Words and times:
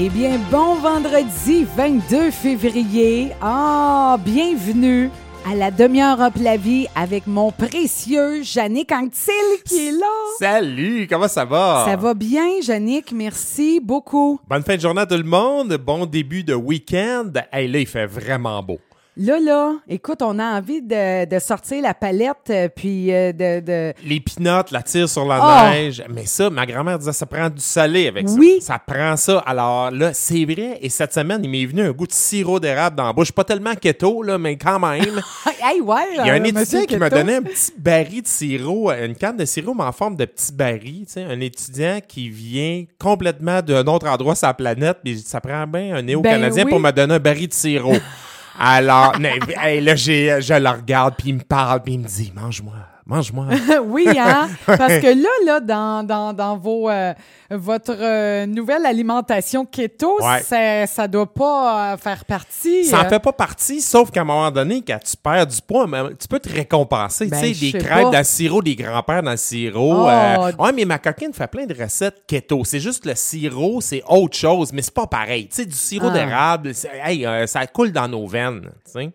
Eh 0.00 0.10
bien, 0.10 0.38
bon 0.48 0.76
vendredi 0.76 1.66
22 1.76 2.30
février. 2.30 3.32
Ah, 3.42 4.16
bienvenue 4.24 5.10
à 5.44 5.56
la 5.56 5.72
demi-heure 5.72 6.20
up 6.20 6.34
la 6.40 6.56
vie 6.56 6.86
avec 6.94 7.26
mon 7.26 7.50
précieux 7.50 8.44
Yannick 8.44 8.92
Anctil 8.92 9.32
qui 9.64 9.88
est 9.88 9.90
là. 9.90 10.06
Salut, 10.38 11.08
comment 11.10 11.26
ça 11.26 11.44
va? 11.44 11.84
Ça 11.84 11.96
va 11.96 12.14
bien, 12.14 12.46
Yannick, 12.62 13.10
merci 13.10 13.80
beaucoup. 13.82 14.38
Bonne 14.48 14.62
fin 14.62 14.76
de 14.76 14.80
journée 14.80 15.00
à 15.00 15.06
tout 15.06 15.16
le 15.16 15.24
monde, 15.24 15.76
bon 15.84 16.06
début 16.06 16.44
de 16.44 16.54
week-end. 16.54 17.32
Hey, 17.50 17.66
là, 17.66 17.80
il 17.80 17.86
fait 17.88 18.06
vraiment 18.06 18.62
beau. 18.62 18.78
Là, 19.20 19.40
là, 19.40 19.74
écoute, 19.88 20.22
on 20.22 20.38
a 20.38 20.44
envie 20.58 20.80
de, 20.80 21.24
de 21.24 21.38
sortir 21.40 21.82
la 21.82 21.92
palette, 21.92 22.36
euh, 22.50 22.68
puis 22.68 23.12
euh, 23.12 23.32
de, 23.32 23.58
de... 23.58 23.92
Les 24.06 24.20
pinottes, 24.20 24.70
la 24.70 24.80
tire 24.82 25.08
sur 25.08 25.24
la 25.24 25.40
Oh! 25.42 25.70
neige. 25.72 26.04
Mais 26.08 26.24
ça, 26.24 26.48
ma 26.50 26.64
grand-mère 26.64 27.00
disait, 27.00 27.12
ça 27.12 27.26
prend 27.26 27.50
du 27.50 27.60
salé 27.60 28.06
avec 28.06 28.28
ça. 28.28 28.36
Oui. 28.38 28.58
Ça 28.60 28.78
prend 28.78 29.16
ça. 29.16 29.38
Alors 29.44 29.90
là, 29.90 30.12
c'est 30.12 30.44
vrai. 30.44 30.78
Et 30.82 30.88
cette 30.88 31.12
semaine, 31.12 31.40
il 31.42 31.50
m'est 31.50 31.66
venu 31.66 31.82
un 31.82 31.90
goût 31.90 32.06
de 32.06 32.12
sirop 32.12 32.60
d'érable 32.60 32.94
dans 32.94 33.06
la 33.06 33.12
bouche. 33.12 33.32
Pas 33.32 33.42
tellement 33.42 33.74
keto, 33.74 34.22
là, 34.22 34.38
mais 34.38 34.56
quand 34.56 34.78
même. 34.78 35.20
Hey, 35.60 35.80
ouais, 35.80 35.96
Il 36.12 36.16
y 36.26 36.30
a 36.30 36.34
un 36.34 36.40
euh, 36.40 36.44
étudiant 36.44 36.84
qui 36.84 36.96
m'a 36.96 37.10
Keto. 37.10 37.20
donné 37.20 37.34
un 37.34 37.42
petit 37.42 37.72
baril 37.76 38.22
de 38.22 38.28
sirop, 38.28 38.92
une 38.92 39.16
canne 39.16 39.36
de 39.36 39.44
sirop, 39.44 39.74
mais 39.74 39.82
en 39.82 39.90
forme 39.92 40.14
de 40.14 40.24
petit 40.24 40.52
baril. 40.52 41.04
Tu 41.06 41.14
sais, 41.14 41.24
un 41.24 41.40
étudiant 41.40 41.98
qui 42.06 42.28
vient 42.30 42.84
complètement 43.00 43.60
d'un 43.60 43.84
autre 43.88 44.06
endroit 44.06 44.36
sur 44.36 44.46
la 44.46 44.54
planète. 44.54 44.98
Puis 45.04 45.18
ça 45.18 45.40
prend 45.40 45.66
bien 45.66 45.96
un 45.96 46.02
néo-canadien 46.02 46.62
Ben 46.64 46.66
oui. 46.66 46.70
pour 46.70 46.78
me 46.80 46.92
donner 46.92 47.14
un 47.14 47.18
baril 47.18 47.48
de 47.48 47.54
sirop. 47.54 47.96
Alors, 48.58 49.18
mais, 49.18 49.38
hey, 49.60 49.80
là, 49.80 49.96
je 49.96 50.58
le 50.58 50.68
regarde, 50.70 51.14
puis 51.16 51.30
il 51.30 51.34
me 51.34 51.42
parle, 51.42 51.82
puis 51.82 51.94
il 51.94 52.00
me 52.00 52.06
dit 52.06 52.32
Mange-moi, 52.34 52.74
mange-moi. 53.08 53.46
oui, 53.86 54.06
hein? 54.16 54.48
Parce 54.66 54.98
que 54.98 55.20
là, 55.20 55.28
là, 55.46 55.60
dans, 55.60 56.06
dans, 56.06 56.32
dans 56.32 56.56
vos, 56.56 56.88
euh, 56.90 57.12
votre 57.50 57.96
euh, 57.98 58.46
nouvelle 58.46 58.84
alimentation 58.86 59.64
keto, 59.64 60.18
Ouais. 60.20 60.40
ça, 60.42 60.86
ça 60.86 61.08
doit 61.08 61.32
pas 61.32 61.92
euh, 61.92 61.96
faire 61.96 62.24
partie. 62.24 62.84
Ça 62.84 62.98
euh, 63.00 63.06
en 63.06 63.08
fait 63.08 63.18
pas 63.18 63.32
partie, 63.32 63.80
sauf 63.80 64.10
qu'à 64.10 64.20
un 64.20 64.24
moment 64.24 64.50
donné, 64.50 64.82
quand 64.86 64.98
tu 65.04 65.16
perds 65.16 65.46
du 65.46 65.60
poids, 65.62 65.86
tu 66.20 66.28
peux 66.28 66.38
te 66.38 66.48
récompenser. 66.52 67.26
Ben, 67.26 67.40
tu 67.40 67.46
sais, 67.48 67.54
je 67.54 67.60
des 67.60 67.70
sais 67.72 67.78
crêpes 67.78 68.10
dans 68.12 68.18
le 68.18 68.24
sirop, 68.24 68.62
des 68.62 68.76
grands-pères 68.76 69.22
dans 69.22 69.30
le 69.32 69.36
sirop. 69.36 69.94
Oh. 70.04 70.08
euh, 70.08 70.52
ouais, 70.58 70.72
mais 70.72 70.84
ma 70.84 70.98
coquine 70.98 71.32
fait 71.32 71.46
plein 71.48 71.66
de 71.66 71.74
recettes 71.80 72.22
keto. 72.26 72.62
C'est 72.64 72.80
juste 72.80 73.06
le 73.06 73.14
sirop, 73.14 73.80
c'est 73.80 74.02
autre 74.08 74.36
chose, 74.36 74.72
mais 74.72 74.82
c'est 74.82 74.94
pas 74.94 75.06
pareil. 75.06 75.48
Tu 75.48 75.56
sais, 75.56 75.64
du 75.66 75.74
sirop 75.76 76.08
Ah. 76.10 76.14
d'érable, 76.14 76.72
hey, 77.04 77.24
euh, 77.26 77.46
ça 77.46 77.66
coule 77.66 77.92
dans 77.92 78.08
nos 78.08 78.26
veines. 78.26 78.70
tu 78.92 79.10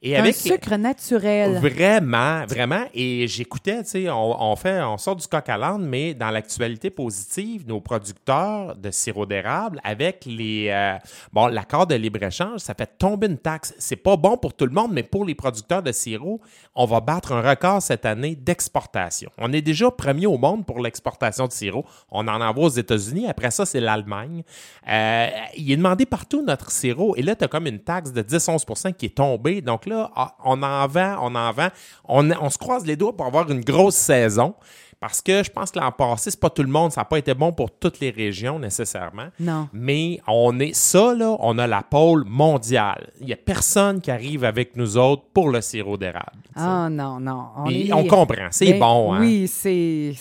Et 0.00 0.16
un 0.16 0.20
avec 0.20 0.36
sucre 0.36 0.76
naturel. 0.76 1.58
Vraiment, 1.58 2.46
vraiment. 2.46 2.84
Et 2.94 3.26
j'écoutais, 3.26 3.82
tu 3.82 3.90
sais, 3.90 4.10
on, 4.10 4.40
on 4.40 4.54
fait, 4.54 4.80
on 4.80 4.96
sort 4.96 5.16
du 5.16 5.26
coq 5.26 5.48
à 5.48 5.56
l'âne, 5.56 5.84
mais 5.84 6.14
dans 6.14 6.30
l'actualité 6.30 6.88
positive, 6.90 7.66
nos 7.66 7.80
producteurs 7.80 8.76
de 8.76 8.92
sirop 8.92 9.26
d'érable, 9.26 9.80
avec 9.82 10.24
les, 10.24 10.68
euh, 10.68 10.94
bon, 11.32 11.48
l'accord 11.48 11.88
de 11.88 11.96
libre-échange, 11.96 12.60
ça 12.60 12.74
fait 12.74 12.96
tomber 12.96 13.26
une 13.26 13.38
taxe. 13.38 13.74
C'est 13.78 13.96
pas 13.96 14.16
bon 14.16 14.36
pour 14.36 14.54
tout 14.54 14.66
le 14.66 14.72
monde, 14.72 14.92
mais 14.92 15.02
pour 15.02 15.24
les 15.24 15.34
producteurs 15.34 15.82
de 15.82 15.90
sirop, 15.90 16.40
on 16.76 16.84
va 16.84 17.00
battre 17.00 17.32
un 17.32 17.42
record 17.42 17.82
cette 17.82 18.06
année 18.06 18.36
d'exportation. 18.36 19.32
On 19.36 19.52
est 19.52 19.62
déjà 19.62 19.90
premier 19.90 20.26
au 20.26 20.38
monde 20.38 20.64
pour 20.64 20.78
l'exportation 20.78 21.48
de 21.48 21.52
sirop. 21.52 21.84
On 22.12 22.28
en 22.28 22.40
envoie 22.40 22.66
aux 22.66 22.68
États-Unis. 22.68 23.26
Après 23.28 23.50
ça, 23.50 23.66
c'est 23.66 23.80
l'Allemagne. 23.80 24.44
Euh, 24.88 25.28
il 25.56 25.72
est 25.72 25.76
demandé 25.76 26.06
partout 26.06 26.44
notre 26.44 26.70
sirop. 26.70 27.16
Et 27.16 27.22
là, 27.22 27.34
tu 27.34 27.42
as 27.42 27.48
comme 27.48 27.66
une 27.66 27.80
taxe 27.80 28.12
de 28.12 28.22
10-11% 28.22 28.94
qui 28.94 29.06
est 29.06 29.16
tombée. 29.16 29.60
Donc 29.60 29.87
ah, 29.94 30.34
on 30.44 30.62
en 30.62 30.86
vend, 30.86 31.16
on 31.22 31.34
en 31.34 31.52
vend. 31.52 31.68
On 32.04 32.50
se 32.50 32.58
croise 32.58 32.86
les 32.86 32.96
doigts 32.96 33.16
pour 33.16 33.26
avoir 33.26 33.50
une 33.50 33.60
grosse 33.60 33.96
saison. 33.96 34.54
Parce 35.00 35.22
que 35.22 35.44
je 35.44 35.50
pense 35.50 35.70
que 35.70 35.78
l'an 35.78 35.92
passé, 35.92 36.32
c'est 36.32 36.40
pas 36.40 36.50
tout 36.50 36.62
le 36.62 36.68
monde, 36.68 36.90
ça 36.90 37.02
n'a 37.02 37.04
pas 37.04 37.18
été 37.18 37.32
bon 37.32 37.52
pour 37.52 37.70
toutes 37.70 38.00
les 38.00 38.10
régions 38.10 38.58
nécessairement. 38.58 39.28
Non. 39.38 39.68
Mais 39.72 40.18
on 40.26 40.58
est 40.58 40.74
ça, 40.74 41.14
là, 41.14 41.36
on 41.38 41.56
a 41.58 41.68
la 41.68 41.82
pôle 41.82 42.24
mondiale. 42.26 43.08
Il 43.20 43.26
n'y 43.26 43.32
a 43.32 43.36
personne 43.36 44.00
qui 44.00 44.10
arrive 44.10 44.42
avec 44.44 44.76
nous 44.76 44.96
autres 44.96 45.22
pour 45.32 45.50
le 45.50 45.60
sirop 45.60 45.96
d'érable. 45.96 46.32
Ah 46.56 46.88
non, 46.90 47.20
non. 47.20 47.66
Est- 47.70 47.92
on 47.92 48.04
comprend, 48.06 48.48
c'est 48.50 48.72
Ben, 48.72 48.80
bon. 48.80 49.12
Hein? 49.14 49.20
Oui, 49.20 49.46
c'est 49.46 50.14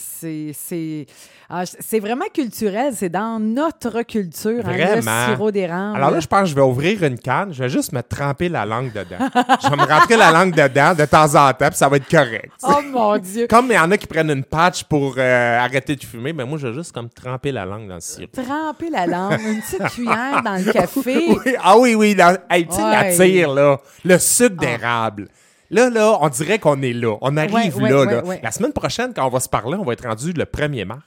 ah, 1.50 1.64
c'est 1.66 2.00
vraiment 2.02 2.26
culturel, 2.34 2.94
c'est 2.94 3.08
dans 3.08 3.40
notre 3.40 4.02
culture, 4.02 4.64
hein, 4.66 4.76
le 4.78 4.84
Vraiment. 5.02 5.28
sirop 5.28 5.50
d'érable. 5.52 5.96
Alors 5.96 6.12
là, 6.12 6.20
je 6.20 6.28
pense 6.28 6.42
que 6.42 6.48
je 6.48 6.56
vais 6.56 6.62
ouvrir 6.62 7.02
une 7.04 7.18
canne, 7.18 7.54
je 7.54 7.64
vais 7.64 7.70
juste 7.70 7.94
me 7.94 8.02
tremper 8.04 8.50
la 8.50 8.66
langue 8.66 8.92
dedans. 8.92 9.30
je 9.64 9.70
vais 9.70 9.76
me 9.78 9.86
rentrer 9.90 10.18
la 10.18 10.32
langue 10.32 10.54
dedans 10.54 10.94
de 10.94 11.06
temps 11.06 11.36
en 11.36 11.54
temps, 11.54 11.70
puis 11.70 11.78
ça 11.78 11.88
va 11.88 11.96
être 11.98 12.10
correct. 12.10 12.52
Oh 12.64 12.82
mon 12.92 13.18
dieu. 13.18 13.48
Comme 13.48 13.68
il 13.68 13.76
y 13.76 13.80
en 13.80 13.90
a 13.92 13.98
qui 13.98 14.08
prennent 14.08 14.30
une 14.30 14.44
pour 14.90 15.16
euh, 15.18 15.60
arrêter 15.60 15.96
de 15.96 16.04
fumer, 16.04 16.34
mais 16.34 16.46
moi, 16.46 16.58
je 16.58 16.68
vais 16.68 16.74
juste 16.74 16.92
comme 16.92 17.10
tremper 17.10 17.52
la 17.52 17.66
langue 17.66 17.88
dans 17.88 17.96
le 17.96 18.02
sirop. 18.02 18.28
Tremper 18.32 18.90
la 18.90 19.06
langue, 19.08 19.40
une 19.42 19.62
petite 19.62 19.84
cuillère 19.94 20.42
dans 20.44 20.56
le 20.64 20.72
café. 20.72 21.28
Oui, 21.46 21.56
ah 21.64 21.78
oui, 21.78 21.96
oui. 21.96 22.16
dans- 22.16 22.38
hey, 22.50 22.68
la 22.78 23.14
tire, 23.16 23.54
là. 23.54 23.80
Le 24.04 24.18
sucre 24.18 24.56
d'érable. 24.58 25.28
Là, 25.70 25.90
là, 25.90 26.18
on 26.22 26.30
dirait 26.30 26.60
qu'on 26.60 26.82
est 26.82 26.94
là. 26.94 27.18
On 27.22 27.36
arrive 27.36 27.76
Ouais, 27.78 27.92
ouais, 27.92 28.06
là, 28.06 28.22
là. 28.22 28.36
La 28.42 28.52
semaine 28.52 28.72
prochaine, 28.74 29.12
quand 29.14 29.26
on 29.26 29.30
va 29.30 29.40
se 29.42 29.50
parler, 29.50 29.76
on 29.78 29.84
va 29.84 29.94
être 29.94 30.08
rendu 30.08 30.32
le 30.32 30.46
1er 30.46 30.86
mars. 30.86 31.02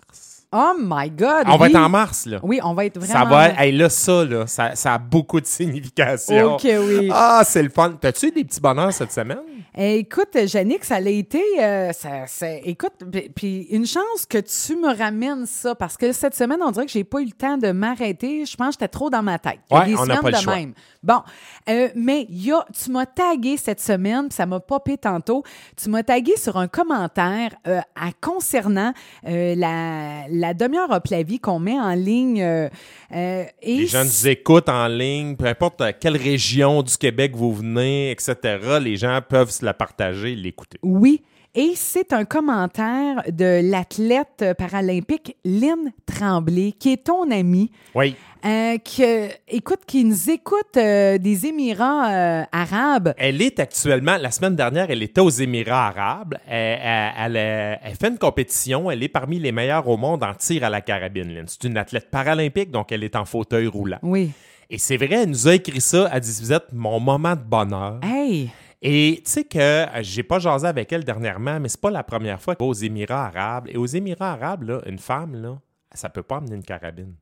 Oh 0.52 0.72
my 0.78 1.08
God. 1.10 1.44
On 1.46 1.56
va 1.56 1.68
être 1.68 1.76
en 1.76 1.88
mars, 1.88 2.26
là. 2.26 2.40
Oui, 2.42 2.58
on 2.64 2.74
va 2.74 2.84
être 2.86 2.98
vraiment. 2.98 3.12
Ça 3.20 3.24
va, 3.24 3.50
hey, 3.62 3.70
là, 3.70 3.88
ça, 3.88 4.24
là, 4.24 4.46
ça, 4.48 4.74
ça 4.74 4.94
a 4.94 4.98
beaucoup 4.98 5.40
de 5.40 5.46
signification. 5.46 6.54
Ok, 6.54 6.62
oui. 6.64 7.08
Ah, 7.12 7.42
c'est 7.44 7.62
le 7.62 7.68
fun. 7.68 7.92
T'as-tu 8.00 8.26
eu 8.26 8.30
des 8.32 8.44
petits 8.44 8.60
bonheurs 8.60 8.92
cette 8.92 9.12
semaine? 9.12 9.38
Eh, 9.76 9.98
écoute, 9.98 10.36
Jannick, 10.46 10.84
ça 10.84 10.96
a 10.96 11.00
été. 11.00 11.40
euh, 11.60 11.92
ça, 11.92 12.26
ça- 12.26 12.56
écoute, 12.64 12.94
puis 13.36 13.68
une 13.70 13.86
chance 13.86 14.26
que 14.28 14.38
tu 14.38 14.74
me 14.76 14.92
ramènes 14.96 15.46
ça 15.46 15.76
parce 15.76 15.96
que 15.96 16.10
cette 16.12 16.34
semaine, 16.34 16.58
on 16.64 16.72
dirait 16.72 16.86
que 16.86 16.92
j'ai 16.92 17.04
pas 17.04 17.20
eu 17.20 17.26
le 17.26 17.30
temps 17.32 17.56
de 17.56 17.70
m'arrêter. 17.70 18.44
Je 18.44 18.56
pense 18.56 18.68
que 18.68 18.72
j'étais 18.80 18.88
trop 18.88 19.08
dans 19.08 19.22
ma 19.22 19.38
tête. 19.38 19.60
Ouais, 19.70 19.86
des 19.86 19.94
on 19.96 20.04
n'a 20.06 20.16
pas 20.16 20.30
le 20.30 20.36
de 20.36 20.42
choix. 20.42 20.56
même. 20.56 20.72
Bon, 21.04 21.20
euh, 21.68 21.88
mais 21.94 22.26
il 22.28 22.44
y 22.46 22.52
a, 22.52 22.64
tu 22.82 22.90
m'as 22.90 23.06
tagué 23.06 23.56
cette 23.56 23.80
semaine, 23.80 24.28
puis 24.28 24.34
ça 24.34 24.46
m'a 24.46 24.58
popé 24.58 24.98
tantôt. 24.98 25.44
Tu 25.80 25.88
m'as 25.88 26.02
tagué 26.02 26.36
sur 26.36 26.56
un 26.56 26.66
commentaire 26.66 27.54
euh, 27.68 27.80
à 27.94 28.10
concernant 28.20 28.92
la, 29.22 30.26
la 30.40 30.54
demi-heure 30.54 30.90
la 31.10 31.22
vie 31.22 31.38
qu'on 31.38 31.58
met 31.58 31.78
en 31.78 31.94
ligne. 31.94 32.42
euh, 32.42 32.68
euh, 33.14 33.44
et 33.62 33.76
Les 33.76 33.86
gens 33.86 34.04
nous 34.04 34.28
écoutent 34.28 34.68
en 34.68 34.88
ligne, 34.88 35.36
peu 35.36 35.46
importe 35.46 35.80
à 35.80 35.92
quelle 35.92 36.16
région 36.16 36.82
du 36.82 36.96
Québec 36.96 37.32
vous 37.34 37.52
venez, 37.54 38.10
etc. 38.10 38.34
Les 38.80 38.96
gens 38.96 39.20
peuvent 39.26 39.50
se 39.50 39.64
la 39.64 39.74
partager, 39.74 40.34
l'écouter. 40.34 40.78
Oui. 40.82 41.22
Et 41.54 41.72
c'est 41.74 42.12
un 42.12 42.24
commentaire 42.24 43.22
de 43.28 43.60
l'athlète 43.68 44.44
paralympique 44.56 45.36
Lynn 45.44 45.92
Tremblay, 46.06 46.72
qui 46.78 46.92
est 46.92 47.04
ton 47.04 47.28
amie, 47.32 47.72
Oui. 47.96 48.14
euh, 48.44 48.78
qui, 48.78 49.02
euh, 49.02 49.26
écoute, 49.48 49.80
qui 49.84 50.04
nous 50.04 50.30
écoute 50.30 50.76
euh, 50.76 51.18
des 51.18 51.46
Émirats 51.46 52.08
euh, 52.08 52.42
arabes. 52.52 53.14
Elle 53.18 53.42
est 53.42 53.58
actuellement, 53.58 54.16
la 54.16 54.30
semaine 54.30 54.54
dernière, 54.54 54.86
elle 54.90 55.02
était 55.02 55.20
aux 55.20 55.28
Émirats 55.28 55.88
arabes. 55.88 56.36
Elle, 56.46 56.78
elle- 56.84 57.36
elle, 57.36 57.78
elle 57.82 57.94
fait 58.00 58.08
une 58.10 58.18
compétition. 58.18 58.88
Elle 58.88 59.02
est 59.02 59.08
parmi 59.08 59.40
les 59.40 59.50
meilleures 59.50 59.88
au 59.88 59.96
monde 59.96 60.22
en 60.22 60.34
tir 60.34 60.62
à 60.62 60.70
la 60.70 60.80
carabine, 60.82 61.34
Lynn. 61.34 61.46
C'est 61.48 61.64
une 61.64 61.76
athlète 61.76 62.10
paralympique, 62.12 62.70
donc 62.70 62.92
elle 62.92 63.02
est 63.02 63.16
en 63.16 63.24
fauteuil 63.24 63.66
roulant. 63.66 63.98
Oui. 64.02 64.30
Et 64.72 64.78
c'est 64.78 64.96
vrai, 64.96 65.22
elle 65.24 65.30
nous 65.30 65.48
a 65.48 65.54
écrit 65.56 65.80
ça. 65.80 66.08
Elle 66.12 66.20
dit 66.20 66.38
Vous 66.40 66.52
êtes 66.52 66.72
mon 66.72 67.00
moment 67.00 67.34
de 67.34 67.42
bonheur. 67.42 67.98
Hey! 68.04 68.50
Et 68.82 69.20
tu 69.24 69.30
sais 69.30 69.44
que 69.44 69.58
euh, 69.58 69.86
j'ai 70.02 70.22
pas 70.22 70.38
jasé 70.38 70.66
avec 70.66 70.90
elle 70.92 71.04
dernièrement, 71.04 71.60
mais 71.60 71.68
c'est 71.68 71.80
pas 71.80 71.90
la 71.90 72.02
première 72.02 72.40
fois 72.40 72.54
aux 72.60 72.72
Émirats 72.72 73.26
arabes. 73.26 73.66
Et 73.68 73.76
aux 73.76 73.86
Émirats 73.86 74.32
arabes, 74.32 74.62
là, 74.62 74.80
une 74.86 74.98
femme, 74.98 75.34
là, 75.34 75.58
ça 75.92 76.08
peut 76.08 76.22
pas 76.22 76.36
amener 76.36 76.56
une 76.56 76.64
carabine. 76.64 77.14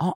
Oh. 0.00 0.12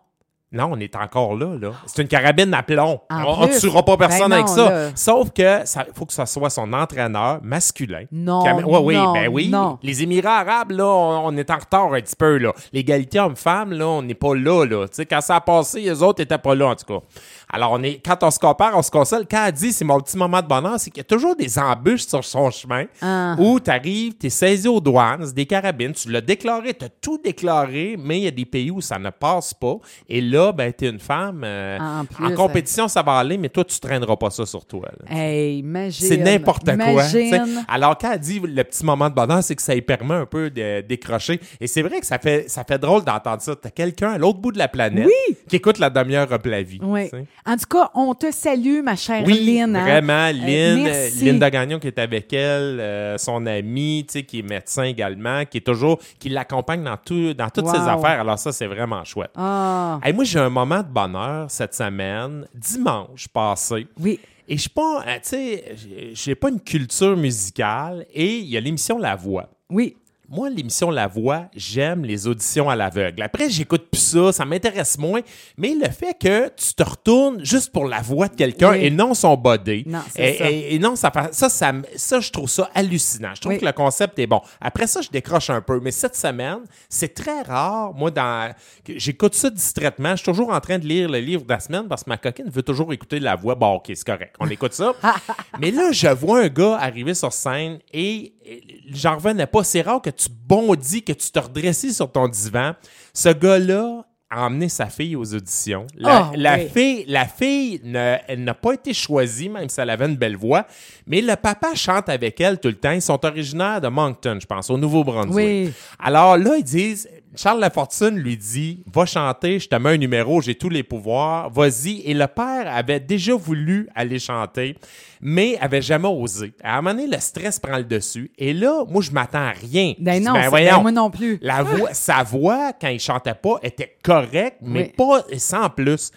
Non, 0.54 0.68
on 0.72 0.80
est 0.80 0.94
encore 0.96 1.34
là, 1.34 1.56
là. 1.58 1.70
C'est 1.86 2.02
une 2.02 2.08
carabine 2.08 2.52
à 2.52 2.62
plomb. 2.62 3.00
En 3.10 3.24
on 3.24 3.46
ne 3.46 3.58
tuera 3.58 3.82
pas 3.82 3.96
personne 3.96 4.28
Ben 4.28 4.32
avec 4.32 4.48
non, 4.48 4.54
ça. 4.54 4.70
là. 4.70 4.90
Sauf 4.94 5.30
que 5.30 5.64
ça 5.64 5.86
faut 5.94 6.04
que 6.04 6.12
ce 6.12 6.26
soit 6.26 6.50
son 6.50 6.70
entraîneur 6.74 7.40
masculin. 7.42 8.04
Non, 8.12 8.44
amène- 8.44 8.66
Ouais, 8.66 8.78
oui, 8.82 8.94
non, 8.96 9.12
ben 9.14 9.28
oui. 9.28 9.48
non. 9.48 9.78
Les 9.82 10.02
Émirats 10.02 10.40
arabes, 10.40 10.72
là, 10.72 10.84
on, 10.84 11.34
est 11.38 11.48
en 11.50 11.56
retard 11.56 11.94
un 11.94 12.00
petit 12.02 12.16
peu. 12.16 12.38
L'égalité 12.70 13.18
homme-femme, 13.18 13.72
là, 13.72 13.86
on 13.88 14.02
n'est 14.02 14.14
pas 14.14 14.34
là, 14.34 14.66
là. 14.66 14.88
Tu 14.88 14.96
sais, 14.96 15.06
quand 15.06 15.22
ça 15.22 15.36
a 15.36 15.40
passé, 15.40 15.80
les 15.80 16.02
autres 16.02 16.20
n'étaient 16.20 16.36
pas 16.36 16.54
là, 16.54 16.66
en 16.66 16.74
tout 16.74 16.84
cas. 16.84 17.06
Alors, 17.52 17.72
on 17.72 17.82
est, 17.82 18.00
quand 18.04 18.22
on 18.22 18.30
se 18.30 18.38
compare, 18.38 18.76
on 18.76 18.82
se 18.82 18.90
console. 18.90 19.26
Quand 19.30 19.44
elle 19.46 19.52
dit 19.52 19.72
c'est 19.72 19.84
mon 19.84 20.00
petit 20.00 20.16
moment 20.16 20.40
de 20.40 20.46
bonheur, 20.46 20.74
c'est 20.78 20.90
qu'il 20.90 20.98
y 20.98 21.02
a 21.02 21.04
toujours 21.04 21.36
des 21.36 21.58
embûches 21.58 22.06
sur 22.06 22.24
son 22.24 22.50
chemin 22.50 22.84
Ah. 23.02 23.36
où 23.38 23.60
tu 23.60 23.70
arrives, 23.70 24.14
tu 24.18 24.26
es 24.28 24.30
saisi 24.30 24.66
aux 24.68 24.80
douanes, 24.80 25.30
des 25.32 25.44
carabines, 25.46 25.92
tu 25.92 26.10
l'as 26.10 26.20
déclaré, 26.22 26.72
tu 26.74 26.84
as 26.84 26.88
tout 26.88 27.18
déclaré, 27.22 27.96
mais 28.02 28.18
il 28.18 28.22
y 28.24 28.28
a 28.28 28.30
des 28.30 28.44
pays 28.46 28.70
où 28.70 28.80
ça 28.80 28.98
ne 28.98 29.10
passe 29.10 29.52
pas. 29.54 29.76
Et 30.08 30.20
là, 30.20 30.52
ben, 30.52 30.72
tu 30.76 30.86
es 30.86 30.88
une 30.88 30.98
femme. 30.98 31.42
euh, 31.44 31.78
En 31.78 32.04
plus, 32.04 32.24
en 32.24 32.34
compétition, 32.34 32.88
ça 32.88 33.02
va 33.02 33.18
aller, 33.18 33.36
mais 33.36 33.48
toi, 33.48 33.64
tu 33.64 33.78
traîneras 33.78 34.16
pas 34.16 34.30
ça 34.30 34.46
sur 34.46 34.64
toi. 34.64 34.88
là. 35.00 35.14
Hey, 35.16 35.58
imagine. 35.58 36.08
C'est 36.08 36.16
n'importe 36.16 36.64
quoi. 36.64 37.04
tu. 37.10 37.30
Alors, 37.68 37.98
quand 37.98 38.12
elle 38.12 38.18
dit 38.20 38.40
le 38.40 38.64
petit 38.64 38.84
moment 38.84 39.10
de 39.10 39.14
bonheur, 39.14 39.42
c'est 39.42 39.54
que 39.56 39.62
ça 39.62 39.74
lui 39.74 39.82
permet 39.82 40.14
un 40.14 40.26
peu 40.26 40.50
de 40.50 40.80
décrocher. 40.80 41.40
Et 41.60 41.66
c'est 41.66 41.82
vrai 41.82 42.00
que 42.00 42.06
ça 42.06 42.18
fait, 42.18 42.48
ça 42.48 42.64
fait 42.64 42.78
drôle 42.78 43.04
d'entendre 43.04 43.42
ça. 43.42 43.54
T'as 43.56 43.70
quelqu'un 43.70 44.12
à 44.12 44.18
l'autre 44.18 44.38
bout 44.38 44.52
de 44.52 44.58
la 44.58 44.68
planète 44.68 45.06
Oui. 45.06 45.36
qui 45.48 45.56
écoute 45.56 45.78
la 45.78 45.90
demi-heure 45.90 46.32
up 46.32 46.46
la 46.46 46.62
vie. 46.62 46.78
Oui. 46.82 47.10
En 47.44 47.56
tout 47.56 47.66
cas, 47.68 47.90
on 47.94 48.14
te 48.14 48.30
salue, 48.30 48.82
ma 48.82 48.94
chère 48.94 49.24
Oui, 49.26 49.40
Lynn. 49.44 49.74
hein. 49.74 49.82
vraiment. 49.82 50.28
Lynn, 50.28 50.84
merci. 50.84 51.24
Linda 51.24 51.50
Gagnon 51.50 51.78
qui 51.80 51.88
est 51.88 51.98
avec 51.98 52.32
elle, 52.32 52.78
euh, 52.80 53.18
son 53.18 53.44
amie, 53.46 54.04
tu 54.06 54.12
sais, 54.12 54.22
qui 54.24 54.38
est 54.38 54.42
médecin 54.48 54.84
également, 54.84 55.44
qui 55.44 55.58
est 55.58 55.66
toujours, 55.66 55.98
qui 56.20 56.28
l'accompagne 56.28 56.84
dans, 56.84 56.96
tout, 56.96 57.34
dans 57.34 57.50
toutes 57.50 57.66
ses 57.68 57.78
affaires. 57.78 58.20
Alors 58.20 58.38
ça, 58.38 58.52
c'est 58.52 58.66
vraiment 58.68 59.02
chouette. 59.04 59.32
Ah. 59.36 59.98
Hey, 60.04 60.12
moi, 60.12 60.22
j'ai 60.24 60.38
un 60.38 60.50
moment 60.50 60.78
de 60.82 60.88
bonheur 60.88 61.50
cette 61.50 61.74
semaine, 61.74 62.46
dimanche 62.54 63.26
passé. 63.28 63.88
Oui. 64.00 64.20
Et 64.48 64.56
je 64.56 64.60
suis 64.62 64.70
pas, 64.70 65.00
euh, 65.06 65.14
tu 65.16 65.20
sais, 65.30 65.74
j'ai 66.12 66.34
pas 66.34 66.48
une 66.48 66.60
culture 66.60 67.16
musicale 67.16 68.06
et 68.12 68.36
il 68.38 68.46
y 68.46 68.56
a 68.56 68.60
l'émission 68.60 68.98
La 68.98 69.16
Voix. 69.16 69.48
Oui. 69.70 69.96
Moi, 70.34 70.48
l'émission 70.48 70.90
La 70.90 71.08
Voix, 71.08 71.44
j'aime 71.54 72.06
les 72.06 72.26
auditions 72.26 72.70
à 72.70 72.74
l'aveugle. 72.74 73.20
Après, 73.22 73.50
j'écoute 73.50 73.88
plus 73.90 74.00
ça, 74.00 74.32
ça 74.32 74.46
m'intéresse 74.46 74.96
moins. 74.96 75.20
Mais 75.58 75.74
le 75.74 75.90
fait 75.90 76.16
que 76.18 76.48
tu 76.48 76.72
te 76.74 76.82
retournes 76.82 77.44
juste 77.44 77.70
pour 77.70 77.84
la 77.86 78.00
voix 78.00 78.28
de 78.28 78.34
quelqu'un 78.34 78.70
Oui. 78.70 78.78
et 78.86 78.90
non 78.90 79.12
son 79.12 79.36
body. 79.36 79.84
Non, 79.86 79.98
et, 80.16 80.32
ça. 80.38 80.50
et- 80.50 80.74
et 80.74 80.78
non, 80.78 80.96
ça, 80.96 81.12
ça, 81.32 81.50
ça, 81.50 82.20
je 82.20 82.30
trouve 82.30 82.48
ça 82.48 82.70
hallucinant. 82.74 83.34
Je 83.34 83.42
trouve 83.42 83.52
Oui. 83.52 83.58
que 83.60 83.66
le 83.66 83.72
concept 83.72 84.18
est 84.18 84.26
bon. 84.26 84.40
Après 84.58 84.86
ça, 84.86 85.02
je 85.02 85.10
décroche 85.10 85.50
un 85.50 85.60
peu. 85.60 85.80
Mais 85.80 85.90
cette 85.90 86.16
semaine, 86.16 86.60
c'est 86.88 87.12
très 87.12 87.42
rare. 87.42 87.92
Moi, 87.92 88.10
dans, 88.10 88.54
j'écoute 88.88 89.34
ça 89.34 89.50
distraitement. 89.50 90.12
Je 90.12 90.22
suis 90.22 90.24
toujours 90.32 90.50
en 90.50 90.60
train 90.60 90.78
de 90.78 90.86
lire 90.86 91.10
le 91.10 91.18
livre 91.18 91.42
de 91.44 91.50
la 91.52 91.60
semaine 91.60 91.88
parce 91.88 92.04
que 92.04 92.08
ma 92.08 92.16
coquine 92.16 92.48
veut 92.48 92.62
toujours 92.62 92.90
écouter 92.94 93.20
la 93.20 93.36
voix. 93.36 93.54
Bon, 93.54 93.74
OK, 93.74 93.84
c'est 93.88 94.02
correct. 94.06 94.34
On 94.40 94.48
écoute 94.48 94.72
ça. 94.72 94.94
mais 95.60 95.70
là, 95.70 95.92
je 95.92 96.08
vois 96.08 96.40
un 96.40 96.48
gars 96.48 96.78
arriver 96.78 97.12
sur 97.12 97.34
scène 97.34 97.80
et 97.92 98.32
et 98.44 98.60
j'en 98.92 99.14
revenais 99.14 99.46
pas. 99.46 99.62
C'est 99.62 99.82
rare 99.82 100.02
que 100.02 100.10
tu 100.10 100.21
bondis, 100.30 101.02
que 101.02 101.12
tu 101.12 101.30
te 101.30 101.38
redressis 101.38 101.94
sur 101.94 102.10
ton 102.10 102.28
divan. 102.28 102.72
Ce 103.14 103.28
gars-là 103.30 104.04
a 104.30 104.46
emmené 104.46 104.68
sa 104.70 104.86
fille 104.86 105.14
aux 105.14 105.34
auditions. 105.34 105.86
La, 105.94 106.30
Oh, 106.30 106.34
la 106.36 106.54
oui. 106.56 106.68
fille, 106.72 107.04
la 107.06 107.26
fille 107.26 107.80
ne- 107.84 108.16
elle 108.26 108.44
n'a 108.44 108.54
pas 108.54 108.72
été 108.72 108.94
choisie, 108.94 109.50
même 109.50 109.68
si 109.68 109.78
elle 109.78 109.90
avait 109.90 110.06
une 110.06 110.16
belle 110.16 110.36
voix, 110.36 110.66
mais 111.06 111.20
le 111.20 111.36
papa 111.36 111.74
chante 111.74 112.08
avec 112.08 112.40
elle 112.40 112.58
tout 112.58 112.68
le 112.68 112.74
temps. 112.74 112.92
Ils 112.92 113.02
sont 113.02 113.22
originaires 113.26 113.80
de 113.82 113.88
Moncton, 113.88 114.38
je 114.40 114.46
pense, 114.46 114.70
au 114.70 114.78
Nouveau-Brunswick. 114.78 115.34
Oui. 115.34 115.72
Alors 115.98 116.38
là, 116.38 116.56
ils 116.56 116.64
disent, 116.64 117.08
Charles 117.34 117.60
Lafortune 117.60 118.16
lui 118.18 118.36
dit, 118.36 118.82
va 118.92 119.06
chanter, 119.06 119.58
je 119.58 119.68
te 119.68 119.74
mets 119.76 119.90
un 119.90 119.96
numéro, 119.96 120.42
j'ai 120.42 120.54
tous 120.54 120.68
les 120.68 120.82
pouvoirs, 120.82 121.48
vas-y. 121.50 122.00
Et 122.04 122.12
le 122.12 122.26
père 122.26 122.64
avait 122.70 123.00
déjà 123.00 123.34
voulu 123.34 123.88
aller 123.94 124.18
chanter, 124.18 124.76
mais 125.20 125.56
avait 125.58 125.80
jamais 125.80 126.08
osé. 126.08 126.52
À 126.62 126.76
un 126.78 126.82
moment 126.82 126.94
donné, 126.94 127.06
le 127.14 127.18
stress 127.20 127.58
prend 127.58 127.78
le 127.78 127.84
dessus. 127.84 128.30
Et 128.36 128.52
là, 128.52 128.84
moi, 128.86 129.00
je 129.02 129.10
m'attends 129.12 129.38
à 129.46 129.52
rien. 129.52 129.94
Je 129.98 130.04
Ben 130.04 130.18
dis, 130.18 130.26
non, 130.26 130.34
ben 130.34 130.42
c'est- 130.42 130.48
voyons. 130.48 130.76
ben 130.76 130.82
moi 130.82 130.92
non 130.92 131.10
plus. 131.10 131.38
La 131.40 131.62
voix, 131.62 131.94
sa 131.94 132.22
voix, 132.22 132.72
quand 132.78 132.88
il 132.88 133.00
chantait 133.00 133.34
pas, 133.34 133.56
était 133.62 133.96
correcte, 134.02 134.58
mais 134.60 134.82
Oui. 134.82 134.92
pas 134.96 135.24
sans 135.38 135.70
plus. 135.70 136.10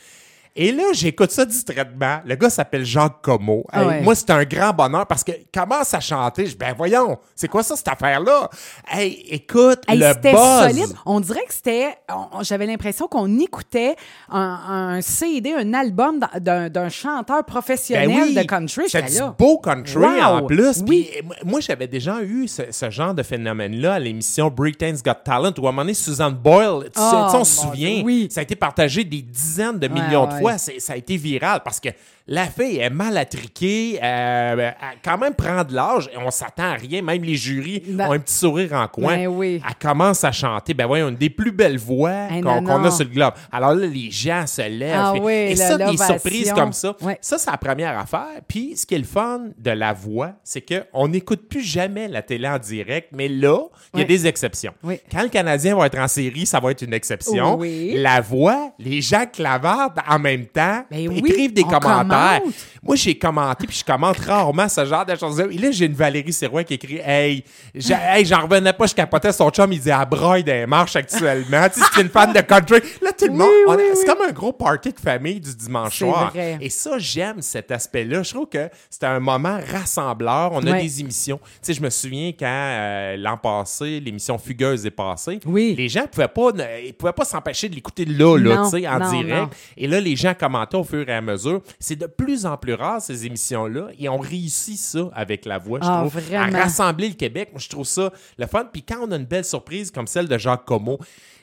Et 0.58 0.72
là, 0.72 0.84
j'écoute 0.94 1.32
ça 1.32 1.44
distraitement. 1.44 2.20
Le 2.26 2.36
gars 2.36 2.50
s'appelle 2.50 2.86
Jacques 2.86 3.22
Como. 3.22 3.66
Ah 3.74 3.82
Hey, 3.82 3.88
ouais. 3.88 4.02
Moi, 4.02 4.16
c'est 4.16 4.30
un 4.30 4.44
grand 4.46 4.72
bonheur 4.72 5.06
parce 5.06 5.22
que 5.24 5.34
commence 5.54 5.94
à 5.94 6.00
chanter. 6.00 6.46
Je 6.46 6.52
dis, 6.52 6.58
ben 6.58 6.74
voyons, 6.78 7.18
c'est 7.36 7.50
quoi 7.50 7.62
ça, 7.62 7.76
cette 7.76 7.90
affaire-là? 7.90 8.50
Hey, 8.90 9.26
écoute, 9.32 9.82
Hey, 9.88 9.98
le 10.00 10.08
c'était 10.14 10.32
buzz. 10.32 10.62
solide. 10.70 10.96
On 11.06 11.20
dirait 11.20 11.44
que 11.46 11.54
c'était. 11.54 11.96
on- 12.10 12.42
J'avais 12.44 12.66
l'impression 12.68 13.08
qu'on 13.10 13.38
écoutait 13.38 13.96
un, 14.30 14.96
un 14.96 15.02
CD, 15.02 15.54
un 15.54 15.74
album 15.74 16.20
d'un- 16.20 16.40
d'un 16.40 16.70
d'un 16.70 16.88
chanteur 16.90 17.44
professionnel 17.44 18.08
Ben 18.08 18.22
oui, 18.24 18.34
de 18.36 18.44
country. 18.44 18.84
C'est 18.88 19.02
du 19.12 19.18
là. 19.20 19.36
beau 19.38 19.58
country 19.58 19.98
Wow, 19.98 20.22
en 20.24 20.46
plus. 20.46 20.82
Puis, 20.84 21.10
moi- 21.26 21.36
moi, 21.44 21.60
j'avais 21.60 21.88
déjà 21.88 22.22
eu 22.22 22.48
ce, 22.48 22.62
ce 22.72 22.90
genre 22.90 23.14
de 23.14 23.24
phénomène-là 23.24 23.96
à 23.96 24.00
l'émission 24.00 24.50
Britain's 24.50 25.04
Got 25.04 25.16
Talent, 25.26 25.52
où 25.58 25.66
à 25.66 25.70
un 25.70 25.72
moment 25.74 25.82
donné, 25.82 25.94
Suzanne 25.94 26.36
Boyle, 26.36 26.90
tu 26.94 27.02
sais, 27.02 27.06
Oh, 27.12 27.24
tu 27.26 27.30
sais, 27.32 27.36
on 27.36 27.38
mon 27.40 27.44
se 27.44 27.60
Dieu, 27.62 27.70
souvient, 27.70 28.02
oui. 28.06 28.28
ça 28.32 28.40
a 28.40 28.44
été 28.44 28.56
partagé 28.56 29.04
des 29.04 29.22
dizaines 29.22 29.80
de 29.80 29.88
millions 29.90 30.28
de 30.28 30.34
ouais. 30.36 30.45
C'est- 30.58 30.80
Ça 30.80 30.94
a 30.94 30.96
été 30.96 31.18
viral 31.18 31.62
parce 31.64 31.80
que 31.80 31.90
la 32.28 32.46
fille 32.48 32.80
est 32.80 32.90
mal 32.90 33.18
attriquée, 33.18 34.00
euh, 34.02 34.56
elle 34.82 34.98
quand 35.04 35.18
même 35.18 35.34
prend 35.36 35.64
de 35.64 35.74
l'âge 35.76 36.10
et 36.14 36.18
on 36.18 36.32
s'attend 36.32 36.72
à 36.72 36.74
rien. 36.74 37.02
Même 37.04 37.24
les 37.24 37.36
jurys 37.36 37.84
Ben- 37.88 38.08
ont 38.08 38.14
un 38.14 38.20
petit 38.20 38.34
sourire 38.34 38.74
en 38.74 38.88
coin. 38.88 39.16
Ben 39.16 39.28
oui. 39.28 39.62
Elle 39.68 39.76
commence 39.76 40.24
à 40.24 40.32
chanter. 40.32 40.74
Ben 40.74 40.88
voyons, 40.88 41.10
une 41.10 41.16
des 41.16 41.30
plus 41.30 41.52
belles 41.52 41.78
voix 41.78 42.28
Hey, 42.32 42.42
qu'on 42.42 42.84
a 42.84 42.92
sur 42.92 43.06
le 43.06 43.12
globe. 43.12 43.34
Alors 43.52 43.74
là, 43.76 43.86
les 43.86 44.10
gens 44.10 44.48
se 44.48 44.68
lèvent. 44.68 44.96
Ah 44.98 45.14
et, 45.16 45.20
oui, 45.20 45.34
et 45.34 45.50
le- 45.52 45.56
ça, 45.56 45.78
des 45.78 45.98
surprises 45.98 46.52
comme 46.54 46.74
ça. 46.74 46.96
Ouais. 47.02 47.18
Ça, 47.22 47.38
c'est 47.38 47.52
la 47.52 47.58
première 47.58 47.98
affaire. 47.98 48.42
Puis, 48.48 48.76
ce 48.76 48.86
qui 48.86 48.96
est 48.96 49.00
le 49.00 49.04
fun 49.04 49.42
de 49.58 49.72
la 49.72 49.94
voix, 49.94 50.32
c'est 50.44 50.62
qu'on 50.62 51.08
n'écoute 51.08 51.48
plus 51.48 51.62
jamais 51.62 52.08
la 52.08 52.22
télé 52.24 52.48
en 52.48 52.58
direct, 52.58 53.10
mais 53.12 53.28
là, 53.28 53.60
il 53.94 54.00
y 54.00 54.04
a 54.04 54.06
des 54.06 54.26
exceptions. 54.28 54.74
Quand 55.12 55.22
le 55.24 55.30
Canadien 55.30 55.76
va 55.76 55.86
être 55.86 56.00
en 56.00 56.08
série, 56.08 56.46
ça 56.46 56.60
va 56.60 56.72
être 56.72 56.82
une 56.82 56.94
exception. 56.94 57.56
Oui. 57.56 57.94
La 57.98 58.22
voix, 58.22 58.72
les 58.80 59.02
gens 59.02 59.26
clavardent 59.32 60.00
en 60.10 60.18
même 60.20 60.46
temps, 60.48 60.84
Ben 60.90 61.08
oui, 61.08 61.20
écrivent 61.20 61.54
des 61.54 61.64
on 61.64 61.68
commentaires. 62.16 62.42
Moi, 62.84 62.96
j'ai 62.96 63.18
commenté, 63.18 63.66
puis 63.66 63.78
je 63.80 63.84
commente 63.84 64.18
rarement 64.20 64.70
ce 64.70 64.86
genre 64.86 65.04
de 65.06 65.16
choses-là. 65.16 65.46
Et 65.50 65.58
là, 65.58 65.72
j'ai 65.72 65.86
une 65.88 65.94
Valérie 65.96 66.32
Serrois 66.32 66.64
qui 66.64 66.76
écrit 66.76 67.00
Hey, 67.04 67.44
j'en 67.74 68.42
revenais 68.44 68.74
pas, 68.74 68.86
je 68.86 68.94
capotais 68.94 69.32
son 69.32 69.50
chum, 69.50 69.72
il 69.74 69.80
disait 69.80 69.92
à 69.92 70.06
broye 70.06 70.44
des 70.44 70.66
marches 70.68 70.96
actuellement. 70.96 71.68
tu 71.74 71.80
sais, 71.80 71.86
c'est 71.94 72.02
une 72.02 72.10
fan 72.10 72.32
de 72.32 72.42
country. 72.42 72.80
Là, 73.02 73.12
tout 73.18 73.26
le 73.26 73.32
Oui, 73.32 73.38
monde, 73.40 73.78
oui, 73.80 73.84
c'est 73.96 74.06
comme 74.06 74.22
un 74.28 74.32
gros 74.32 74.52
party 74.54 74.92
de 74.94 75.00
famille 75.00 75.40
du 75.40 75.56
dimanche 75.56 75.98
soir. 75.98 76.32
vrai. 76.32 76.58
Et 76.62 76.70
ça, 76.70 76.98
j'aime 77.00 77.42
cet 77.42 77.72
aspect-là. 77.72 78.22
Je 78.22 78.32
trouve 78.34 78.48
que 78.50 78.70
c'était 78.90 79.08
un 79.08 79.20
moment 79.20 79.60
rassembleur. 79.72 80.52
On 80.54 80.66
a 80.68 80.80
des 80.80 81.02
émissions. 81.02 81.40
Tu 81.44 81.50
sais, 81.64 81.74
je 81.74 81.82
me 81.82 81.90
souviens 81.90 82.32
quand 82.38 82.46
euh, 82.46 83.18
l'an 83.18 83.38
passé, 83.38 84.00
l'émission 84.00 84.38
Fugueuse 84.38 84.86
est 84.86 84.92
passée. 84.92 85.40
Les 85.48 85.90
gens 85.90 86.06
pouvaient 86.06 86.28
pas, 86.28 86.52
ne- 86.52 86.86
ils 86.86 86.94
pouvaient 86.94 87.14
pas 87.14 87.26
s'empêcher 87.26 87.68
de 87.70 87.76
l'écouter 87.76 88.06
là, 88.06 88.38
là, 88.38 88.62
tu 88.70 88.80
sais, 88.82 88.88
en 88.88 89.00
non, 89.00 89.10
direct. 89.12 89.36
non. 89.42 89.50
Et 89.78 89.88
là, 89.88 90.00
les 90.00 90.16
gens 90.16 90.34
commentaient 90.40 90.78
au 90.78 90.84
fur 90.84 91.08
et 91.10 91.14
à 91.14 91.22
mesure. 91.22 91.62
C'est 91.80 91.96
de 92.08 92.12
plus 92.12 92.46
en 92.46 92.58
plus 92.58 92.74
rare, 92.74 93.02
ces 93.02 93.26
émissions-là. 93.26 93.88
Et 94.00 94.10
on 94.10 94.18
réussit 94.18 94.78
ça 94.78 95.10
avec 95.14 95.46
la 95.46 95.58
voix, 95.58 95.80
je 95.82 95.88
Ah, 95.90 96.00
trouve. 96.08 96.22
vraiment. 96.22 96.58
À 96.58 96.64
rassembler 96.64 97.10
le 97.10 97.16
Québec, 97.16 97.50
moi, 97.52 97.60
je 97.64 97.70
trouve 97.70 97.86
ça 97.86 98.12
le 98.38 98.48
fun. 98.48 98.66
Puis 98.72 98.84
quand 98.84 98.98
on 99.08 99.12
a 99.12 99.16
une 99.16 99.26
belle 99.26 99.46
surprise 99.46 99.92
comme 99.92 100.08
celle 100.08 100.28
de 100.28 100.38
Jacques 100.38 100.66
Como, 100.66 100.98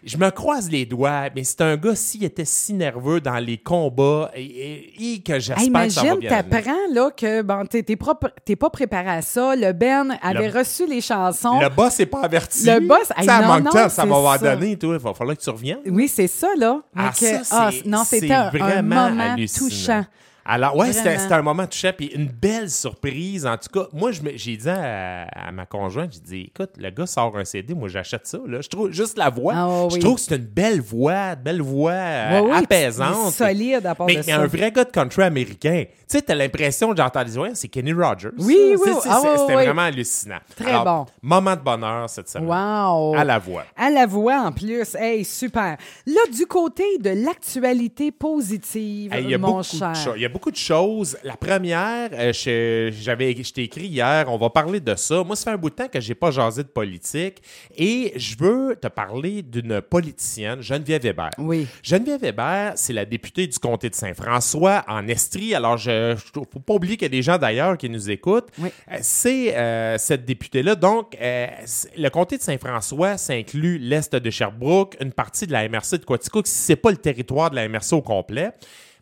je 0.05 0.17
me 0.17 0.31
croise 0.31 0.69
les 0.69 0.85
doigts, 0.85 1.29
mais 1.37 1.45
c'est 1.45 1.61
un 1.61 1.77
gars, 1.77 1.95
s'il 1.95 2.25
était 2.25 2.45
si 2.45 2.75
nerveux 2.75 3.21
dans 3.21 3.39
les 3.39 3.57
combats, 3.57 4.33
et, 4.35 4.43
et- 4.43 5.15
et 5.15 5.21
que 5.23 5.39
j'espère 5.39 5.63
Hey, 5.63 5.71
que 5.89 5.93
ça 5.93 6.01
va 6.01 6.07
imagine, 6.09 6.19
bien. 6.29 6.33
aller. 6.39 6.49
t'apprends 6.51 6.93
là 6.93 7.11
que 7.17 7.43
bon, 7.43 7.65
t'es 7.67 7.85
t'es 7.85 7.95
pas, 7.95 8.19
t'es 8.45 8.57
pas 8.57 8.69
préparé 8.71 9.09
à 9.11 9.23
ça. 9.23 9.55
Le 9.55 9.73
Ben 9.73 10.19
avait 10.21 10.51
Le- 10.51 10.59
reçu 10.59 10.89
les 10.89 11.01
chansons. 11.01 11.61
Le 11.61 11.69
boss 11.69 11.99
n'est 12.01 12.07
pas 12.07 12.23
averti. 12.23 12.65
Le 12.67 12.81
boss- 12.81 13.13
hey, 13.17 13.25
ça 13.27 13.41
non, 13.43 13.47
manque 13.47 13.59
non, 13.65 13.71
de 13.71 13.77
temps, 13.77 13.89
ça 13.89 14.03
c'est 14.03 14.09
va 14.09 14.17
avoir 14.17 14.39
donné, 14.41 14.77
toi. 14.77 14.95
Il 14.95 15.01
va 15.01 15.15
falloir 15.15 15.37
que 15.37 15.43
tu 15.43 15.51
reviennes. 15.51 15.79
Oui, 15.87 16.09
c'est 16.09 16.27
ça, 16.27 16.49
là. 16.59 16.81
Ah, 16.97 17.05
Donc, 17.07 17.15
ça, 17.17 17.41
ah, 17.53 17.71
c'est 17.73 17.87
non, 17.87 18.03
c'est 18.05 18.19
c'était 18.21 18.35
un, 18.35 18.47
un 18.47 18.51
vraiment 18.51 19.09
moment 19.11 19.33
hallucinant. 19.35 19.69
touchant. 19.69 20.05
Alors, 20.45 20.77
ouais, 20.77 20.93
c'était 20.93 21.17
un 21.33 21.43
moment 21.43 21.67
touchant, 21.67 21.93
puis 21.97 22.07
une 22.09 22.27
belle 22.27 22.69
surprise. 22.71 23.47
En 23.47 23.57
tout 23.57 23.69
cas, 23.73 23.87
moi, 23.93 24.11
j'ai 24.35 24.57
dit 24.57 24.69
à, 24.69 25.25
à 25.25 25.53
ma 25.53 25.67
conjointe, 25.67 26.13
j'ai 26.15 26.21
dit, 26.21 26.51
écoute, 26.55 26.71
le 26.79 26.91
gars 26.91 27.07
sort 27.07 27.37
un 27.39 27.45
CD, 27.45 27.75
moi, 27.75 27.89
j'achète 27.89 28.27
ça. 28.27 28.39
Là. 28.47 28.61
Je 28.61 28.69
trouve 28.69 28.91
juste 28.91 29.17
la 29.19 29.31
voix. 29.31 29.53
Ah, 29.57 29.69
ouais, 29.85 29.91
je 29.91 29.95
oui. 29.95 30.01
trouve 30.01 30.17
que 30.17 30.21
c'est 30.23 30.37
une 30.37 30.43
belle 30.45 30.81
voix, 30.81 31.15
une 31.35 31.43
belle 31.43 31.63
voix 31.63 31.93
Ouais, 31.93 32.41
oui, 32.45 32.51
apaisante. 32.57 33.33
solide 33.33 33.87
à 33.87 33.95
part 33.95 34.07
mais, 34.07 34.15
de 34.15 34.19
mais 34.19 34.33
ça. 34.33 34.41
un 34.41 34.47
vrai 34.47 34.73
gars 34.73 34.85
de 34.85 34.91
country 34.91 35.23
américain. 35.23 35.85
Tu 35.87 36.19
sais, 36.19 36.23
t'as 36.23 36.35
l'impression 36.35 36.91
que 36.91 36.97
j'entends 36.97 37.25
des 37.25 37.31
voix, 37.33 37.49
c'est 37.55 37.69
Kenny 37.69 37.93
Rogers. 37.93 38.31
Oui, 38.39 38.59
oui, 38.75 38.77
oui. 38.85 38.93
Ah, 39.09 39.21
ouais, 39.21 39.29
C'était 39.39 39.55
ouais. 39.57 39.65
vraiment 39.65 39.83
hallucinant. 39.83 40.39
Très 40.57 40.71
Alors, 40.71 40.85
bon. 40.85 41.13
Moment 41.23 41.57
de 41.57 41.61
bonheur 41.61 42.11
cette 42.11 42.29
semaine. 42.29 42.49
Wow! 42.49 43.15
À 43.15 43.25
la 43.25 43.39
voix. 43.39 43.65
À 43.77 43.91
la 43.91 44.07
voix 44.07 44.41
en 44.41 44.53
plus. 44.53 44.95
Hey, 44.97 45.25
super. 45.25 45.77
Là, 46.07 46.21
du 46.33 46.47
côté 46.47 46.85
de 46.99 47.11
l'actualité 47.11 48.11
positive, 48.11 49.13
Hey, 49.15 49.25
il, 49.25 49.31
y 49.31 49.35
a 49.35 49.39
mon 49.39 49.63
cher. 49.63 49.93
Beaucoup 50.33 50.51
de 50.51 50.57
choses. 50.57 51.17
La 51.23 51.37
première, 51.37 52.11
euh, 52.13 52.33
je, 52.33 52.93
j'avais, 53.01 53.35
je 53.43 53.53
t'ai 53.53 53.63
écrit 53.65 53.87
hier, 53.87 54.25
on 54.29 54.37
va 54.39 54.51
parler 54.51 54.81
de 54.81 54.95
ça. 54.95 55.23
Moi, 55.23 55.37
ça 55.37 55.45
fait 55.45 55.51
un 55.51 55.57
bout 55.59 55.71
de 55.71 55.75
temps 55.75 55.89
que 55.89 56.01
j'ai 56.01 56.15
pas 56.15 56.31
jasé 56.31 56.63
de 56.63 56.69
politique 56.69 57.43
et 57.77 58.13
je 58.17 58.37
veux 58.39 58.77
te 58.81 58.89
parler 58.89 59.43
d'une 59.43 59.81
politicienne, 59.81 60.61
Geneviève 60.63 61.05
Hébert. 61.07 61.31
Oui. 61.39 61.67
Geneviève 61.83 62.25
Hébert, 62.25 62.73
c'est 62.77 62.93
la 62.93 63.05
députée 63.05 63.47
du 63.47 63.59
comté 63.59 63.89
de 63.91 63.95
Saint-François 63.95 64.85
en 64.89 65.07
Estrie. 65.09 65.55
Alors, 65.55 65.77
je 65.77 66.13
ne 66.13 66.17
faut 66.17 66.45
pas 66.61 66.75
oublier 66.75 66.97
qu'il 66.97 67.07
y 67.07 67.07
a 67.07 67.17
des 67.17 67.23
gens 67.23 67.39
d'ailleurs 67.39 67.77
qui 67.77 67.89
nous 67.89 68.11
écoutent. 68.11 68.49
Oui. 68.59 68.71
Euh, 68.91 68.99
C'est 69.03 69.57
euh, 69.57 69.99
cette 69.99 70.25
députée-là. 70.25 70.75
Donc, 70.75 71.17
euh, 71.21 71.47
c'est- 71.67 71.97
le 71.97 72.09
comté 72.11 72.37
de 72.39 72.43
Saint-François, 72.43 73.17
ça 73.19 73.35
inclut 73.35 73.79
l'est 73.79 74.15
de 74.15 74.31
Sherbrooke, 74.31 74.97
une 75.01 75.13
partie 75.13 75.47
de 75.47 75.53
la 75.53 75.69
MRC 75.69 75.99
de 75.99 76.05
Quaticook, 76.05 76.47
si 76.47 76.55
ce 76.55 76.73
n'est 76.73 76.77
pas 76.77 76.91
le 76.91 76.97
territoire 76.97 77.51
de 77.51 77.57
la 77.57 77.65
MRC 77.69 77.93
au 77.95 78.03
complet. 78.03 78.51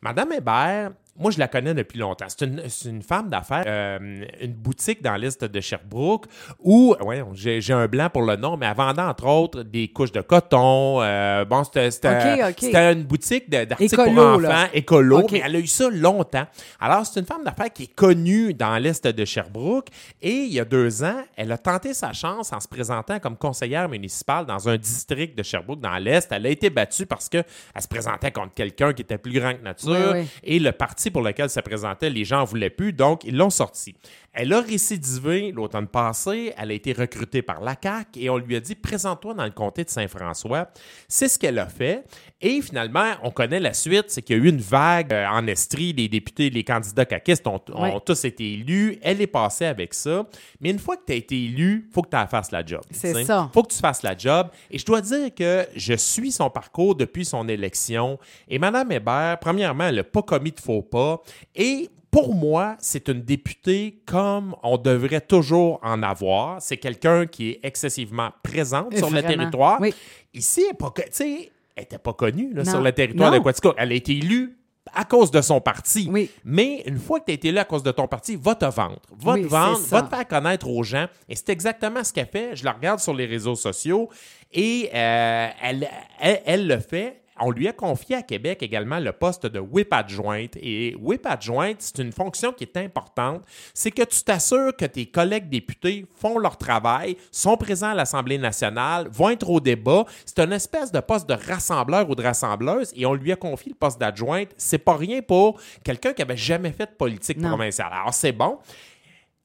Madame 0.02 0.32
Hébert, 0.32 0.92
moi, 1.18 1.30
je 1.30 1.38
la 1.38 1.48
connais 1.48 1.74
depuis 1.74 1.98
longtemps. 1.98 2.26
C'est 2.28 2.46
une, 2.86 3.02
femme 3.02 3.28
d'affaires, 3.28 3.64
euh, 3.66 4.24
une 4.40 4.52
boutique 4.52 5.02
dans 5.02 5.16
l'est 5.16 5.44
de 5.44 5.60
Sherbrooke 5.60 6.26
où, 6.60 6.94
ouais, 7.02 7.22
j'ai 7.34 7.72
un 7.72 7.86
blanc 7.86 8.08
pour 8.10 8.22
le 8.22 8.36
nom, 8.36 8.56
mais 8.56 8.66
elle 8.66 8.76
vendait 8.76 9.02
entre 9.02 9.26
autres 9.26 9.62
des 9.62 9.88
couches 9.88 10.12
de 10.12 10.20
coton. 10.20 11.02
euh, 11.02 11.44
bon, 11.44 11.62
c'était 11.64 12.92
une 12.92 13.04
boutique 13.04 13.50
d'articles 13.50 13.96
pour 13.96 14.08
enfants, 14.08 14.38
là. 14.38 14.68
écolo, 14.72 15.26
mais 15.30 15.42
elle 15.44 15.56
a 15.56 15.58
eu 15.58 15.66
ça 15.66 15.88
longtemps. 15.90 16.46
Alors, 16.78 17.04
c'est 17.04 17.20
une 17.20 17.26
femme 17.26 17.44
d'affaires 17.44 17.72
qui 17.72 17.84
est 17.84 17.94
connue 17.94 18.54
dans 18.54 18.76
l'est 18.78 19.06
de 19.06 19.24
Sherbrooke 19.24 19.88
et 20.22 20.32
il 20.32 20.52
y 20.52 20.60
a 20.60 20.64
deux 20.64 21.04
ans, 21.04 21.22
elle 21.36 21.52
a 21.52 21.58
tenté 21.58 21.92
sa 21.92 22.12
chance 22.12 22.52
en 22.52 22.60
se 22.60 22.68
présentant 22.68 23.18
comme 23.18 23.36
conseillère 23.36 23.88
municipale 23.88 24.46
dans 24.46 24.68
un 24.68 24.76
district 24.76 25.36
de 25.36 25.42
Sherbrooke 25.42 25.80
dans 25.80 25.96
l'est. 25.98 26.26
Elle 26.30 26.46
a 26.46 26.50
été 26.50 26.70
battue 26.70 27.06
parce 27.06 27.28
qu'elle 27.28 27.44
se 27.78 27.88
présentait 27.88 28.30
contre 28.30 28.54
quelqu'un 28.54 28.92
qui 28.92 29.02
était 29.02 29.18
plus 29.18 29.38
grand 29.38 29.54
que 29.54 29.62
nature 29.62 29.90
Oui, 29.90 30.20
oui. 30.20 30.28
et 30.44 30.58
le 30.58 30.72
parti 30.72 31.00
pour 31.09 31.23
lequel 31.23 31.49
se 31.49 31.61
présentait, 31.61 32.11
les 32.11 32.25
gens 32.26 32.40
en 32.42 32.45
voulaient 32.45 32.69
plus, 32.69 32.92
donc 32.92 33.25
ils 33.25 33.35
l'ont 33.35 33.49
sorti. 33.49 33.95
Elle 34.33 34.52
a 34.52 34.61
récidivé 34.61 35.50
l'automne 35.50 35.88
passé, 35.88 36.52
elle 36.57 36.71
a 36.71 36.75
été 36.75 36.92
recrutée 36.92 37.42
par 37.42 37.61
la 37.61 37.75
CAQ 37.80 38.21
et 38.21 38.30
on 38.30 38.37
lui 38.38 38.54
a 38.54 38.61
dit 38.61 38.75
présente-toi 38.76 39.35
dans 39.35 39.45
le 39.45 39.50
comté 39.50 39.83
de 39.85 39.90
Saint-François. 39.90 40.69
C'est 41.09 41.26
ce 41.28 41.37
qu'elle 41.38 41.59
a 41.59 41.66
fait. 41.66 42.04
Et 42.40 42.61
finalement, 42.62 43.12
on 43.25 43.30
connaît 43.30 43.59
la 43.61 43.73
suite, 43.75 44.04
c'est 44.09 44.23
qu'il 44.23 44.37
y 44.37 44.40
a 44.40 44.42
eu 44.45 44.49
une 44.49 44.61
vague 44.61 45.12
euh, 45.12 45.26
en 45.26 45.47
Estrie, 45.49 45.92
les 45.92 46.09
députés, 46.09 46.49
les 46.49 46.62
candidats 46.64 47.04
caquistes 47.04 47.47
ont, 47.47 47.61
ont 47.75 47.83
Oui. 47.83 47.90
tous 48.07 48.25
été 48.25 48.52
élus. 48.54 48.99
Elle 49.02 49.21
est 49.21 49.26
passée 49.26 49.66
avec 49.66 49.95
ça. 49.95 50.25
Mais 50.61 50.71
une 50.71 50.78
fois 50.78 50.97
que 50.97 51.02
tu 51.07 51.12
as 51.12 51.16
été 51.16 51.35
élu, 51.37 51.87
il 51.88 51.92
faut 51.92 52.02
que 52.02 52.09
tu 52.11 52.26
fasses 52.30 52.50
la 52.52 52.64
job. 52.64 52.80
C'est 52.92 53.25
ça. 53.25 53.50
faut 53.52 53.62
que 53.64 53.73
tu 53.73 53.78
fasses 53.78 54.02
la 54.02 54.16
job. 54.16 54.49
Et 54.71 54.78
je 54.78 54.87
dois 54.87 55.00
dire 55.00 55.35
que 55.35 55.66
je 55.76 55.95
suis 55.95 56.30
son 56.33 56.49
parcours 56.50 56.95
depuis 56.95 57.25
son 57.25 57.49
élection. 57.49 58.19
Et 58.49 58.59
Mme 58.61 58.90
Hébert, 58.92 59.38
premièrement, 59.40 59.85
elle 59.88 59.97
n'a 59.97 60.04
pas 60.04 60.23
commis 60.23 60.52
de 60.52 60.61
faux 60.61 60.83
pas. 60.90 61.23
Et 61.54 61.88
pour 62.11 62.35
moi, 62.35 62.76
c'est 62.80 63.09
une 63.09 63.23
députée 63.23 64.02
comme 64.04 64.56
on 64.62 64.76
devrait 64.76 65.20
toujours 65.20 65.78
en 65.82 66.02
avoir. 66.02 66.61
C'est 66.61 66.76
quelqu'un 66.76 67.26
qui 67.26 67.50
est 67.50 67.61
excessivement 67.62 68.30
présente 68.42 68.97
sur 68.97 69.11
le 69.11 69.23
territoire. 69.23 69.80
Oui. 69.80 69.94
Ici, 70.35 70.64
elle 70.68 71.50
n'était 71.78 71.99
pas 71.99 72.12
connue 72.12 72.52
là, 72.52 72.64
sur 72.64 72.80
le 72.80 72.92
territoire 72.92 73.30
de 73.30 73.38
Quaticook. 73.38 73.75
Elle 73.78 73.92
a 73.92 73.94
été 73.94 74.12
élue 74.16 74.56
à 74.92 75.04
cause 75.04 75.30
de 75.30 75.40
son 75.40 75.61
parti. 75.61 76.09
Oui. 76.11 76.30
Mais 76.44 76.82
une 76.87 76.99
fois 76.99 77.20
que 77.20 77.26
tu 77.26 77.30
as 77.30 77.35
été 77.35 77.49
élu 77.49 77.59
à 77.59 77.64
cause 77.64 77.82
de 77.85 77.92
ton 77.92 78.09
parti, 78.09 78.37
va 78.37 78.56
te 78.56 78.64
vendre. 78.64 79.00
Va 79.16 79.35
Oui, 79.35 79.42
te 79.42 79.47
vendre, 79.47 79.78
va 79.78 80.02
te 80.02 80.09
faire 80.14 80.26
connaître 80.26 80.68
aux 80.68 80.82
gens. 80.82 81.06
Et 81.28 81.37
c'est 81.37 81.50
exactement 81.50 82.02
ce 82.02 82.12
qu'elle 82.12 82.26
fait. 82.26 82.56
Je 82.56 82.64
la 82.64 82.73
regarde 82.73 82.99
sur 82.99 83.14
les 83.14 83.26
réseaux 83.26 83.54
sociaux 83.54 84.09
et 84.52 84.90
euh, 84.92 85.49
elle, 85.62 85.88
elle, 86.20 86.42
elle 86.44 86.66
le 86.66 86.78
fait. 86.78 87.23
On 87.42 87.50
lui 87.50 87.68
a 87.68 87.73
confié 87.73 88.16
à 88.16 88.23
Québec 88.23 88.62
également 88.62 88.99
le 88.99 89.12
poste 89.12 89.47
de 89.47 89.59
whip 89.59 89.92
adjointe. 89.92 90.56
Et 90.56 90.94
whip 91.00 91.25
adjointe, 91.26 91.76
c'est 91.80 91.99
une 91.99 92.12
fonction 92.12 92.52
qui 92.52 92.64
est 92.64 92.76
importante. 92.76 93.42
C'est 93.75 93.90
que 93.90 94.02
tu 94.02 94.23
t'assures 94.23 94.76
que 94.76 94.85
tes 94.85 95.06
collègues 95.06 95.49
députés 95.49 96.04
font 96.20 96.38
leur 96.38 96.56
travail, 96.59 97.16
sont 97.32 97.56
présents 97.56 97.90
à 97.90 97.94
l'Assemblée 97.94 98.38
nationale, 98.38 99.09
vont 99.11 99.30
être 99.30 99.49
au 99.49 99.61
débat. 99.61 100.04
C'est 100.26 100.38
une 100.40 100.52
espèce 100.52 100.92
de 100.92 101.00
poste 101.00 101.28
de 101.28 101.35
rassembleur 101.35 102.09
ou 102.11 102.14
de 102.14 102.23
rassembleuse. 102.23 102.92
Et 102.94 103.06
on 103.06 103.14
lui 103.14 103.32
a 103.32 103.37
confié 103.37 103.70
le 103.73 103.76
poste 103.78 103.99
d'adjointe. 103.99 104.49
C'est 104.56 104.78
pas 104.78 104.97
rien 104.97 105.23
pour 105.23 105.61
quelqu'un 105.85 106.12
qui 106.12 106.23
avait 106.23 106.37
jamais 106.37 106.73
fait 106.73 106.87
de 106.87 106.97
politique 106.97 107.38
Non. 107.38 107.49
provinciale. 107.49 107.90
Alors, 107.92 108.14
c'est 108.14 108.32
bon. 108.32 108.59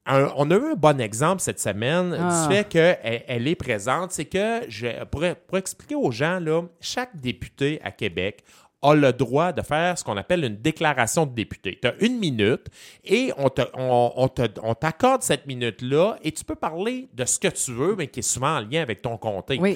Un- 0.07 0.31
on 0.35 0.51
a 0.51 0.55
eu 0.55 0.71
un 0.71 0.75
bon 0.75 0.99
exemple 1.01 1.41
cette 1.41 1.59
semaine 1.59 2.15
Ah. 2.19 2.47
du 2.47 2.53
fait 2.55 2.67
qu'elle 2.69 3.23
elle 3.27 3.47
est 3.47 3.55
présente. 3.55 4.11
C'est 4.11 4.25
que, 4.25 4.61
je, 4.69 5.03
pour, 5.05 5.23
pour 5.47 5.57
expliquer 5.57 5.95
aux 5.95 6.11
gens, 6.11 6.39
là, 6.39 6.61
chaque 6.79 7.19
député 7.19 7.79
à 7.83 7.91
Québec 7.91 8.43
a 8.83 8.93
le 8.93 9.11
droit 9.13 9.51
de 9.51 9.63
faire 9.63 9.97
ce 9.97 10.03
qu'on 10.03 10.15
appelle 10.17 10.43
une 10.43 10.57
déclaration 10.57 11.25
de 11.25 11.33
député. 11.33 11.79
Tu 11.81 11.87
as 11.87 11.95
une 12.01 12.19
minute 12.19 12.67
et 13.03 13.31
on 13.37 13.49
te- 13.49 13.63
on- 13.73 14.11
on 14.15 14.27
te- 14.27 14.59
on 14.61 14.75
t'accorde 14.75 15.23
cette 15.23 15.47
minute-là 15.47 16.17
et 16.23 16.31
tu 16.31 16.43
peux 16.45 16.53
parler 16.55 17.09
de 17.13 17.25
ce 17.25 17.39
que 17.39 17.47
tu 17.47 17.71
veux, 17.73 17.95
mais 17.95 18.05
qui 18.07 18.19
est 18.19 18.23
souvent 18.23 18.57
en 18.57 18.59
lien 18.59 18.83
avec 18.83 19.01
ton 19.01 19.17
comté. 19.17 19.57
Oui. 19.59 19.75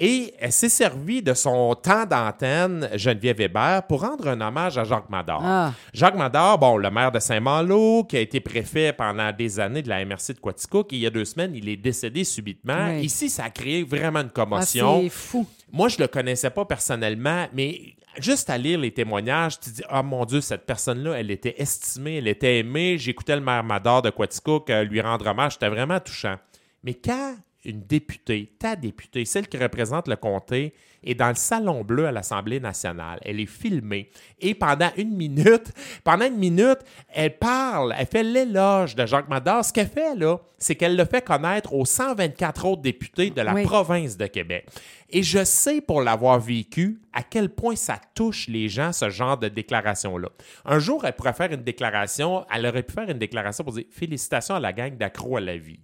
Et 0.00 0.32
elle 0.38 0.52
s'est 0.52 0.68
servie 0.68 1.22
de 1.22 1.34
son 1.34 1.74
temps 1.74 2.06
d'antenne, 2.06 2.88
Geneviève 2.94 3.40
Hébert, 3.40 3.82
pour 3.88 4.02
rendre 4.02 4.28
un 4.28 4.40
hommage 4.40 4.78
à 4.78 4.84
Jacques 4.84 5.10
Mador. 5.10 5.40
Ah. 5.42 5.72
Jacques 5.92 6.14
Mador, 6.14 6.56
bon, 6.58 6.76
le 6.76 6.88
maire 6.90 7.10
de 7.10 7.18
Saint-Malo, 7.18 8.04
qui 8.04 8.16
a 8.16 8.20
été 8.20 8.38
préfet 8.38 8.92
pendant 8.92 9.32
des 9.32 9.58
années 9.58 9.82
de 9.82 9.88
la 9.88 10.04
MRC 10.04 10.34
de 10.34 10.40
Quaticook, 10.40 10.92
et 10.92 10.96
il 10.96 11.02
y 11.02 11.06
a 11.06 11.10
deux 11.10 11.24
semaines, 11.24 11.52
il 11.54 11.68
est 11.68 11.76
décédé 11.76 12.22
subitement. 12.22 12.90
Oui. 12.90 13.06
Ici, 13.06 13.28
ça 13.28 13.44
a 13.44 13.50
créé 13.50 13.82
vraiment 13.82 14.20
une 14.20 14.26
Ah, 14.28 14.34
commotion. 14.34 15.00
c'est 15.02 15.08
fou. 15.08 15.46
Moi, 15.72 15.88
je 15.88 15.98
le 15.98 16.06
connaissais 16.06 16.50
pas 16.50 16.64
personnellement, 16.64 17.46
mais 17.52 17.80
juste 18.18 18.50
à 18.50 18.56
lire 18.56 18.78
les 18.78 18.92
témoignages, 18.92 19.58
tu 19.58 19.70
dis 19.70 19.82
Ah 19.88 20.04
mon 20.04 20.24
Dieu, 20.24 20.40
cette 20.40 20.64
personne-là, 20.64 21.14
elle 21.18 21.32
était 21.32 21.56
estimée, 21.60 22.18
elle 22.18 22.28
était 22.28 22.58
aimée. 22.58 22.98
J'écoutais 22.98 23.34
le 23.34 23.42
maire 23.42 23.64
Mador 23.64 24.02
de 24.02 24.10
Quaticook 24.10 24.70
euh, 24.70 24.84
lui 24.84 25.00
rendre 25.00 25.26
hommage, 25.26 25.54
c'était 25.54 25.68
vraiment 25.68 25.98
touchant. 25.98 26.36
Mais 26.84 26.94
quand 26.94 27.34
une 27.64 27.80
députée, 27.82 28.52
ta 28.58 28.76
députée, 28.76 29.24
celle 29.24 29.48
qui 29.48 29.56
représente 29.58 30.08
le 30.08 30.16
comté, 30.16 30.72
est 31.04 31.14
dans 31.14 31.28
le 31.28 31.34
salon 31.36 31.84
bleu 31.84 32.06
à 32.06 32.12
l'Assemblée 32.12 32.58
nationale, 32.58 33.20
elle 33.22 33.38
est 33.38 33.46
filmée 33.46 34.10
et 34.40 34.54
pendant 34.54 34.90
une 34.96 35.14
minute, 35.14 35.72
pendant 36.02 36.26
une 36.26 36.36
minute, 36.38 36.78
elle 37.08 37.38
parle, 37.38 37.94
elle 37.96 38.06
fait 38.06 38.24
l'éloge 38.24 38.96
de 38.96 39.06
Jacques 39.06 39.28
Mador. 39.28 39.64
Ce 39.64 39.72
qu'elle 39.72 39.86
fait 39.88 40.16
là, 40.16 40.38
c'est 40.58 40.74
qu'elle 40.74 40.96
le 40.96 41.04
fait 41.04 41.24
connaître 41.24 41.72
aux 41.72 41.84
124 41.84 42.64
autres 42.64 42.82
députés 42.82 43.30
de 43.30 43.40
la 43.40 43.54
Oui. 43.54 43.62
province 43.62 44.16
de 44.16 44.26
Québec. 44.26 44.66
Et 45.10 45.22
je 45.22 45.42
sais, 45.42 45.80
pour 45.80 46.02
l'avoir 46.02 46.38
vécu, 46.38 47.00
à 47.12 47.22
quel 47.22 47.48
point 47.48 47.74
ça 47.74 47.98
touche 48.14 48.46
les 48.46 48.68
gens, 48.68 48.92
ce 48.92 49.08
genre 49.08 49.36
de 49.38 49.48
déclaration-là. 49.48 50.28
Un 50.64 50.78
jour, 50.78 51.04
elle 51.04 51.14
pourrait 51.14 51.32
faire 51.32 51.50
une 51.50 51.62
déclaration, 51.62 52.44
elle 52.54 52.66
aurait 52.66 52.82
pu 52.82 52.92
faire 52.92 53.08
une 53.08 53.18
déclaration 53.18 53.64
pour 53.64 53.72
dire 53.72 53.84
Félicitations 53.90 54.54
à 54.54 54.60
la 54.60 54.72
gang 54.72 54.96
d'accro 54.96 55.36
à 55.36 55.40
la 55.40 55.56
vie, 55.56 55.80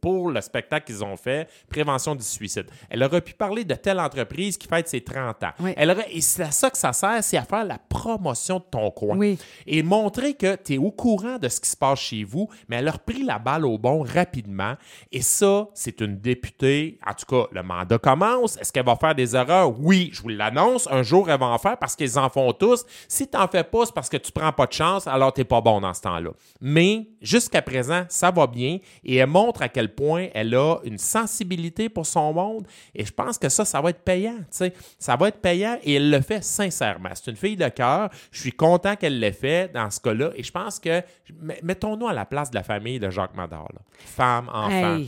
pour 0.00 0.30
le 0.30 0.40
spectacle 0.40 0.86
qu'ils 0.86 1.04
ont 1.04 1.16
fait, 1.16 1.48
Prévention 1.68 2.14
du 2.14 2.22
suicide. 2.22 2.66
Elle 2.88 3.02
aurait 3.02 3.20
pu 3.20 3.34
parler 3.34 3.64
de 3.64 3.74
telle 3.74 4.00
entreprise 4.00 4.56
qui 4.56 4.68
fête 4.68 4.88
ses 4.88 5.00
30 5.00 5.42
ans. 5.44 5.52
Oui. 5.60 5.74
Elle 5.76 5.90
aurait, 5.90 6.06
et 6.10 6.20
c'est 6.20 6.44
à 6.44 6.50
ça 6.50 6.70
que 6.70 6.78
ça 6.78 6.92
sert, 6.92 7.22
c'est 7.22 7.36
à 7.36 7.44
faire 7.44 7.64
la 7.64 7.78
promotion 7.78 8.58
de 8.58 8.64
ton 8.70 8.90
coin. 8.90 9.16
Oui. 9.16 9.38
Et 9.66 9.82
montrer 9.82 10.34
que 10.34 10.56
tu 10.56 10.74
es 10.74 10.78
au 10.78 10.90
courant 10.90 11.38
de 11.38 11.48
ce 11.48 11.60
qui 11.60 11.68
se 11.68 11.76
passe 11.76 11.98
chez 11.98 12.24
vous, 12.24 12.48
mais 12.68 12.76
elle 12.76 12.88
a 12.88 12.92
repris 12.92 13.24
la 13.24 13.38
balle 13.38 13.66
au 13.66 13.76
bon 13.76 14.02
rapidement. 14.02 14.74
Et 15.12 15.22
ça, 15.22 15.68
c'est 15.74 16.00
une 16.00 16.18
députée. 16.18 16.98
En 17.06 17.12
tout 17.12 17.26
cas, 17.26 17.48
le 17.52 17.62
mandat 17.62 17.98
commence. 17.98 18.56
Est-ce 18.68 18.72
qu'elle 18.74 18.84
va 18.84 18.96
faire 18.96 19.14
des 19.14 19.34
erreurs? 19.34 19.80
Oui, 19.80 20.10
je 20.12 20.20
vous 20.20 20.28
l'annonce. 20.28 20.86
Un 20.90 21.02
jour, 21.02 21.30
elle 21.30 21.40
va 21.40 21.46
en 21.46 21.56
faire 21.56 21.78
parce 21.78 21.96
qu'ils 21.96 22.18
en 22.18 22.28
font 22.28 22.52
tous. 22.52 22.84
Si 23.08 23.26
tu 23.26 23.34
n'en 23.34 23.48
fais 23.48 23.64
pas, 23.64 23.86
c'est 23.86 23.94
parce 23.94 24.10
que 24.10 24.18
tu 24.18 24.30
prends 24.30 24.52
pas 24.52 24.66
de 24.66 24.74
chance, 24.74 25.06
alors 25.06 25.32
tu 25.32 25.40
n'es 25.40 25.46
pas 25.46 25.62
bon 25.62 25.80
dans 25.80 25.94
ce 25.94 26.02
temps-là. 26.02 26.32
Mais 26.60 27.08
jusqu'à 27.22 27.62
présent, 27.62 28.04
ça 28.10 28.30
va 28.30 28.46
bien 28.46 28.78
et 29.02 29.16
elle 29.16 29.26
montre 29.26 29.62
à 29.62 29.70
quel 29.70 29.94
point 29.94 30.26
elle 30.34 30.54
a 30.54 30.80
une 30.84 30.98
sensibilité 30.98 31.88
pour 31.88 32.04
son 32.04 32.34
monde. 32.34 32.66
Et 32.94 33.06
je 33.06 33.10
pense 33.10 33.38
que 33.38 33.48
ça, 33.48 33.64
ça 33.64 33.80
va 33.80 33.88
être 33.88 34.04
payant. 34.04 34.36
Ça 34.50 35.16
va 35.16 35.28
être 35.28 35.40
payant 35.40 35.78
et 35.82 35.94
elle 35.94 36.10
le 36.10 36.20
fait 36.20 36.44
sincèrement. 36.44 37.08
C'est 37.14 37.30
une 37.30 37.38
fille 37.38 37.56
de 37.56 37.68
cœur. 37.68 38.10
Je 38.30 38.42
suis 38.42 38.52
content 38.52 38.96
qu'elle 38.96 39.18
l'ait 39.18 39.32
fait 39.32 39.72
dans 39.72 39.90
ce 39.90 39.98
cas-là. 40.00 40.32
Et 40.36 40.42
je 40.42 40.52
pense 40.52 40.78
que, 40.78 41.02
mettons-nous 41.62 42.08
à 42.08 42.12
la 42.12 42.26
place 42.26 42.50
de 42.50 42.56
la 42.56 42.64
famille 42.64 42.98
de 42.98 43.08
Jacques 43.08 43.34
Mador. 43.34 43.70
là. 43.72 43.80
Femme, 44.04 44.50
enfant. 44.52 45.00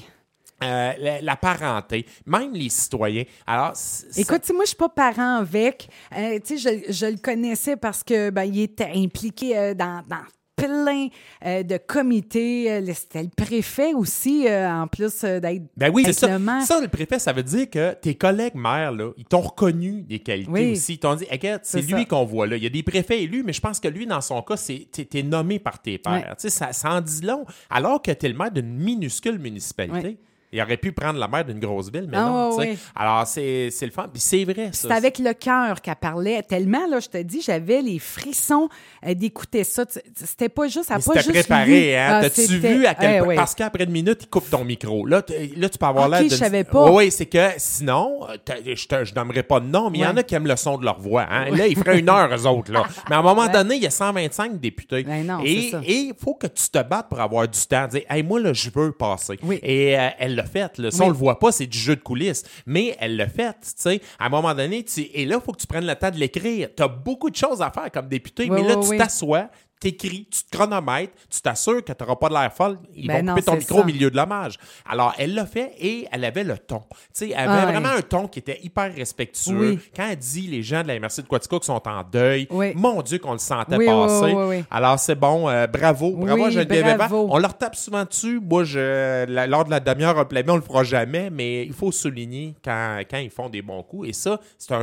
Euh, 0.63 0.93
la, 0.99 1.21
la 1.21 1.37
parenté, 1.37 2.07
même 2.27 2.53
les 2.53 2.69
citoyens. 2.69 3.25
Alors, 3.47 3.73
Écoute, 4.17 4.51
moi, 4.53 4.65
je 4.65 4.69
suis 4.69 4.77
pas 4.77 4.89
parent 4.89 5.37
avec. 5.37 5.89
Euh, 6.17 6.39
tu 6.45 6.59
sais, 6.59 6.83
je, 6.89 6.93
je 6.93 7.07
le 7.07 7.17
connaissais 7.19 7.77
parce 7.77 8.03
que 8.03 8.31
ben, 8.31 8.45
il 8.45 8.61
était 8.61 8.91
impliqué 8.95 9.57
euh, 9.57 9.75
dans, 9.75 10.03
dans 10.09 10.23
plein 10.57 11.09
euh, 11.47 11.63
de 11.63 11.79
comités. 11.79 12.83
C'était 12.93 13.23
le 13.23 13.31
préfet 13.35 13.95
aussi, 13.95 14.47
euh, 14.47 14.71
en 14.71 14.87
plus 14.89 15.25
euh, 15.25 15.41
d'être 15.41 15.63
Ben 15.75 15.91
oui, 15.91 16.03
c'est 16.05 16.13
ça. 16.13 16.37
le. 16.39 16.45
Ça, 16.67 16.81
le 16.83 16.89
préfet, 16.89 17.19
ça 17.19 17.33
veut 17.33 17.43
dire 17.43 17.71
que 17.71 17.95
tes 17.95 18.15
collègues 18.15 18.55
maires, 18.57 18.93
là, 18.93 19.11
ils 19.17 19.25
t'ont 19.25 19.41
reconnu 19.41 20.03
des 20.03 20.19
qualités 20.19 20.51
Oui. 20.51 20.73
aussi. 20.73 20.95
Ils 20.95 20.99
t'ont 20.99 21.15
dit, 21.15 21.27
regarde, 21.31 21.63
c'est 21.65 21.81
lui 21.81 22.05
qu'on 22.05 22.27
voit 22.27 22.47
là. 22.47 22.57
Il 22.57 22.63
y 22.63 22.67
a 22.67 22.71
des 22.71 22.83
préfets 22.83 23.23
élus, 23.23 23.43
mais 23.43 23.55
je 23.55 23.61
pense 23.63 23.81
que 23.81 23.89
lui, 23.89 24.07
dans 24.07 24.21
son 24.21 24.43
cas, 24.43 24.59
c'est 24.59 24.87
t'es 24.93 25.07
t'es 25.07 25.23
nommé 25.23 25.59
par 25.59 25.81
tes 25.81 25.97
pairs. 25.97 26.35
Sais, 26.37 26.51
ça, 26.51 26.75
ça 26.75 26.91
en 26.91 27.01
dit 27.01 27.23
long. 27.25 27.47
Alors 27.71 28.03
que 28.03 28.11
tu 28.11 28.27
es 28.27 28.29
le 28.29 28.37
maire 28.37 28.51
d'une 28.51 28.75
minuscule 28.77 29.39
municipalité. 29.39 30.09
Ouais. 30.09 30.19
Il 30.53 30.61
aurait 30.61 30.77
pu 30.77 30.91
prendre 30.93 31.19
la 31.19 31.29
maire 31.29 31.45
d'une 31.45 31.61
grosse 31.61 31.91
ville, 31.93 32.09
mais 32.11 32.17
Ah, 32.17 32.51
non. 32.51 32.59
Alors, 32.97 33.27
c'est 33.27 33.71
le 33.83 33.91
fun. 33.91 34.09
Puis 34.13 34.21
c'est 34.21 34.45
vrai, 34.45 34.71
ça. 34.73 34.89
C'est 34.89 34.95
avec 34.95 35.19
le 35.19 35.33
cœur 35.33 35.81
qu'elle 35.81 35.95
parlait. 35.95 36.43
Tellement, 36.43 36.87
là, 36.89 36.99
je 36.99 37.09
te 37.09 37.19
dis, 37.23 37.41
j'avais 37.41 37.83
les 37.83 37.99
frissons 38.01 38.69
euh, 39.07 39.15
d'écouter 39.15 39.63
ça. 39.65 39.85
C'était 40.17 40.49
pas 40.49 40.67
juste, 40.67 40.91
Mais 40.91 40.97
pas 41.03 41.21
juste 41.21 41.31
préparé, 41.31 41.97
hein? 41.97 42.09
Ah, 42.15 42.21
T'as-tu 42.23 42.59
vu 42.59 42.85
à 42.87 42.95
quel 42.95 43.21
Eh, 43.21 43.25
point? 43.25 43.37
Parce 43.37 43.55
qu'après 43.55 43.85
une 43.85 43.91
minute, 43.93 44.19
il 44.23 44.29
coupe 44.29 44.51
ton 44.51 44.65
micro. 44.65 45.07
Là, 45.07 45.23
là 45.57 45.69
tu 45.69 45.79
peux 45.79 45.87
avoir 45.87 46.07
Ok, 46.07 46.13
l'air 46.13 46.25
de. 46.25 46.29
je 46.29 46.35
savais 46.35 46.65
pas. 46.65 46.91
Oui, 46.91 47.11
c'est 47.13 47.27
que 47.27 47.49
sinon, 47.57 48.27
je 48.49 48.87
te- 48.87 49.05
je 49.05 49.15
nommerai 49.15 49.43
pas 49.45 49.61
de 49.61 49.67
nom, 49.67 49.89
mais 49.91 49.99
il 49.99 50.03
y 50.03 50.07
en 50.07 50.17
a 50.17 50.23
qui 50.23 50.35
aiment 50.35 50.49
le 50.49 50.57
son 50.57 50.79
de 50.79 50.85
leur 50.85 50.99
voix. 50.99 51.27
Hein? 51.31 51.51
Là, 51.55 51.67
ils 51.69 51.77
feraient 51.77 52.01
une 52.01 52.09
heure, 52.09 52.29
eux 52.35 52.47
autres. 52.47 52.73
Là. 52.73 52.83
Mais 53.09 53.15
à 53.17 53.21
un 53.21 53.23
moment 53.23 53.47
donné, 53.49 53.77
il 53.77 53.83
y 53.83 53.87
a 53.87 53.91
125 53.91 54.59
députés. 54.61 55.05
Ben 55.05 55.25
non, 55.27 55.41
et 55.45 55.71
il 55.87 56.13
faut 56.19 56.35
que 56.35 56.47
tu 56.49 56.69
te 56.69 56.83
battes 56.83 57.09
pour 57.09 57.21
avoir 57.21 57.47
du 57.47 57.61
temps. 57.69 57.87
Dire, 57.87 58.03
hey, 58.11 58.23
moi, 58.23 58.41
là, 58.41 58.53
je 58.53 58.69
veux 58.75 58.93
passer. 58.93 59.39
Et 59.63 59.99
euh, 59.99 60.09
elle 60.19 60.40
l'a 60.41 60.47
fait. 60.47 60.79
Là. 60.79 60.89
Oui. 60.93 60.99
on 61.03 61.09
le 61.09 61.15
voit 61.15 61.39
pas, 61.39 61.53
c'est 61.53 61.67
du 61.67 61.79
jeu 61.79 61.97
de 61.97 62.01
coulisses. 62.01 62.45
Mais 62.67 62.97
elle 63.01 63.17
l'a 63.17 63.29
fait. 63.29 63.53
tu 63.61 63.71
sais. 63.77 64.01
À 64.19 64.27
un 64.27 64.29
moment 64.29 64.55
donné, 64.55 64.85
tu... 64.85 65.03
et 65.03 65.25
là, 65.25 65.37
il 65.41 65.45
faut 65.45 65.53
que 65.53 65.61
tu 65.61 65.67
prennes 65.67 65.87
le 65.87 65.95
temps 65.95 66.11
de 66.11 66.17
l'écrire. 66.17 66.69
Tu 66.77 66.83
as 66.83 66.89
beaucoup 66.89 67.31
de 67.31 67.37
choses 67.37 67.63
à 67.63 67.71
faire 67.71 67.91
comme 67.91 68.09
député, 68.09 68.49
Oui, 68.51 68.51
mais 68.51 68.69
là, 68.69 68.77
tu 68.77 68.97
t'assois. 68.97 69.49
T'écris, 69.81 70.27
tu 70.31 70.45
te 70.45 70.55
chronomètres, 70.57 71.15
tu 71.31 71.41
t'assures 71.41 71.83
que 71.83 71.93
tu 71.93 72.03
n'auras 72.03 72.17
pas 72.17 72.29
de 72.29 72.35
l'air 72.35 72.53
folle. 72.53 72.79
Ils 72.95 73.07
Ben 73.09 73.17
vont 73.21 73.23
non, 73.23 73.35
couper 73.35 73.43
ton 73.47 73.57
micro 73.57 73.75
ça. 73.77 73.81
au 73.81 73.85
milieu 73.85 74.11
de 74.11 74.17
l'hommage. 74.17 74.55
Alors, 74.87 75.15
elle 75.19 75.35
l'a 75.35 75.47
fait 75.47 75.73
et 75.81 76.07
elle 76.13 76.25
avait 76.27 76.45
le 76.45 76.59
ton. 76.59 76.83
Elle 77.19 77.33
avait 77.33 77.45
Ah 77.49 77.57
ouais. 77.67 77.73
vraiment 77.73 77.89
un 77.97 78.03
ton 78.03 78.29
qui 78.29 78.41
était 78.41 78.61
hyper 78.63 78.95
respectueux. 78.95 79.71
Oui. 79.71 79.79
Quand 79.97 80.07
elle 80.11 80.17
dit 80.19 80.47
les 80.49 80.63
gens 80.63 80.83
de 80.83 80.89
la 80.89 80.99
MRC 81.01 81.23
de 81.23 81.27
Quaticook 81.29 81.65
sont 81.65 81.81
en 81.89 82.03
deuil, 82.05 82.47
Oui. 82.51 82.73
mon 82.75 83.01
Dieu 83.01 83.19
qu'on 83.19 83.33
le 83.33 83.39
sentait 83.39 83.77
Oui, 83.77 83.87
passer. 83.87 84.65
Alors, 84.71 84.99
c'est 84.99 85.15
bon. 85.15 85.49
euh, 85.49 85.67
bravo. 85.67 86.11
Bravo 86.13 86.45
à 86.45 86.51
Geneviève. 86.51 87.09
On 87.11 87.39
leur 87.39 87.57
tape 87.57 87.75
souvent 87.75 88.05
dessus. 88.05 88.39
Moi, 88.39 88.65
je, 88.65 89.25
la- 89.27 89.47
lors 89.47 89.65
de 89.65 89.71
la 89.71 89.81
demi-heure 89.81 90.27
on 90.49 90.57
le 90.57 90.61
fera 90.63 90.85
jamais, 90.85 91.31
mais 91.31 91.65
il 91.65 91.73
faut 91.73 91.91
souligner 91.91 92.55
quand, 92.63 92.99
quand 93.11 93.19
ils 93.19 93.31
font 93.31 93.49
des 93.49 93.63
bons 93.63 93.83
coups. 93.83 94.09
Et 94.11 94.13
ça, 94.13 94.39
c'est 94.59 94.73
un 94.75 94.83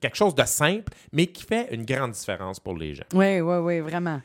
quelque 0.00 0.16
chose 0.16 0.34
de 0.34 0.44
simple, 0.44 0.92
mais 1.12 1.26
qui 1.28 1.44
fait 1.44 1.68
une 1.72 1.84
grande 1.86 2.10
différence 2.10 2.60
pour 2.60 2.76
les 2.76 2.94
gens. 2.94 3.04
Oui, 3.14 3.40
oui, 3.40 3.56
oui, 3.56 3.80
vraiment. 3.80 4.20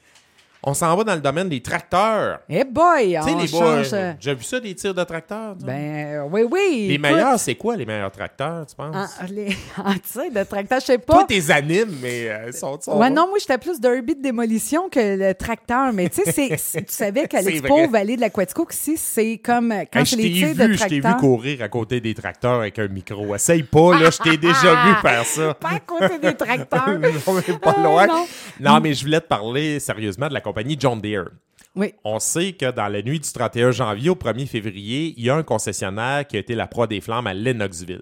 On 0.62 0.74
s'en 0.74 0.94
va 0.98 1.06
dans 1.06 1.16
le 1.16 1.22
domaine 1.22 1.48
des 1.48 1.62
tracteurs. 1.62 2.40
Eh 2.50 2.66
boy, 2.66 3.16
Tu 3.18 3.24
sais, 3.30 3.34
on 3.34 3.40
les 3.40 3.48
change... 3.48 3.90
euh, 3.94 4.12
j'ai 4.20 4.36
vu 4.36 4.44
ça, 4.44 4.60
des 4.60 4.76
tirs 4.76 4.94
de 4.94 5.04
tracteurs. 5.06 5.56
toi? 5.58 5.66
Ben, 5.66 6.28
oui, 6.30 6.42
oui. 6.52 6.86
les 6.90 6.94
écoute, 6.96 7.02
meilleurs, 7.10 7.40
c'est 7.40 7.56
quoi 7.56 7.78
les 7.78 7.86
meilleurs 7.86 8.12
tracteurs, 8.12 8.66
tu 8.66 8.76
penses? 8.76 9.10
En, 9.22 9.26
les, 9.32 9.56
en 9.78 9.94
tir 9.94 10.32
de 10.36 10.44
tracteur, 10.44 10.80
je 10.82 10.86
sais 10.86 10.98
Toi, 10.98 11.20
pas. 11.20 11.24
t'es 11.24 11.50
animes, 11.50 11.96
mais 12.02 12.28
euh, 12.30 12.48
ils 12.48 12.54
sont, 12.54 12.78
sont 12.82 12.98
Ouais, 13.00 13.10
non, 13.10 13.28
moi, 13.30 13.38
j'étais 13.40 13.58
plus 13.58 13.80
derby 13.80 14.16
de 14.16 14.22
démolition 14.22 14.90
que 14.90 15.00
le 15.18 15.34
tracteur. 15.34 15.94
Mais 15.94 16.10
tu 16.10 16.24
sais, 16.30 16.50
tu 16.76 16.84
savais 16.90 17.28
qu'à 17.28 17.42
l'Expo. 17.42 17.88
Vallée 17.88 18.18
de 18.18 18.22
l'Aquatico, 18.22 18.68
ici, 18.70 18.98
c'est 18.98 19.38
comme 19.38 19.72
euh, 19.72 19.84
quand 19.92 20.00
Hey, 20.02 20.06
c'est 20.06 20.16
les 20.18 20.32
tirs 20.34 20.56
de 20.56 20.64
vu, 20.66 20.78
je 20.78 20.84
t'ai 20.86 21.00
vu 21.00 21.16
courir 21.20 21.62
à 21.64 21.70
côté 21.70 22.02
des 22.02 22.14
tracteurs 22.14 22.60
avec 22.60 22.78
un 22.80 22.88
micro. 22.90 23.34
Essaye 23.34 23.64
pas, 23.64 23.98
là, 23.98 24.10
je 24.10 24.18
t'ai 24.18 24.36
déjà 24.36 24.86
vu 24.86 24.94
faire 25.02 25.24
ça. 25.26 25.54
Pas 25.54 25.70
à 25.70 25.80
côté 25.80 26.20
des 26.20 26.36
tracteurs. 26.36 26.90
non, 26.90 27.00
mais 27.00 27.54
pas 27.58 27.76
Ah, 27.78 27.82
loin. 27.82 28.08
non. 28.08 28.26
non, 28.60 28.80
mais 28.82 28.94
je 28.94 29.06
voulais 29.06 29.22
te 29.22 29.28
parler 29.28 29.80
sérieusement 29.80 30.28
de 30.28 30.34
la 30.34 30.42
compagnie 30.50 30.76
John 30.80 31.00
Deere. 31.00 31.30
Oui. 31.76 31.94
On 32.04 32.20
sait 32.20 32.54
que 32.54 32.72
dans 32.72 32.88
la 32.88 33.02
nuit 33.04 33.20
du 33.20 33.32
31 33.32 33.72
janvier 33.72 34.10
au 34.10 34.16
1er 34.16 34.48
février, 34.48 35.14
il 35.16 35.24
y 35.24 35.30
a 35.30 35.36
un 35.36 35.44
concessionnaire 35.44 36.26
qui 36.26 36.36
a 36.36 36.40
été 36.40 36.56
la 36.56 36.66
proie 36.68 36.88
des 36.88 37.00
flammes 37.02 37.28
à 37.28 37.34
Lennoxville. 37.34 38.02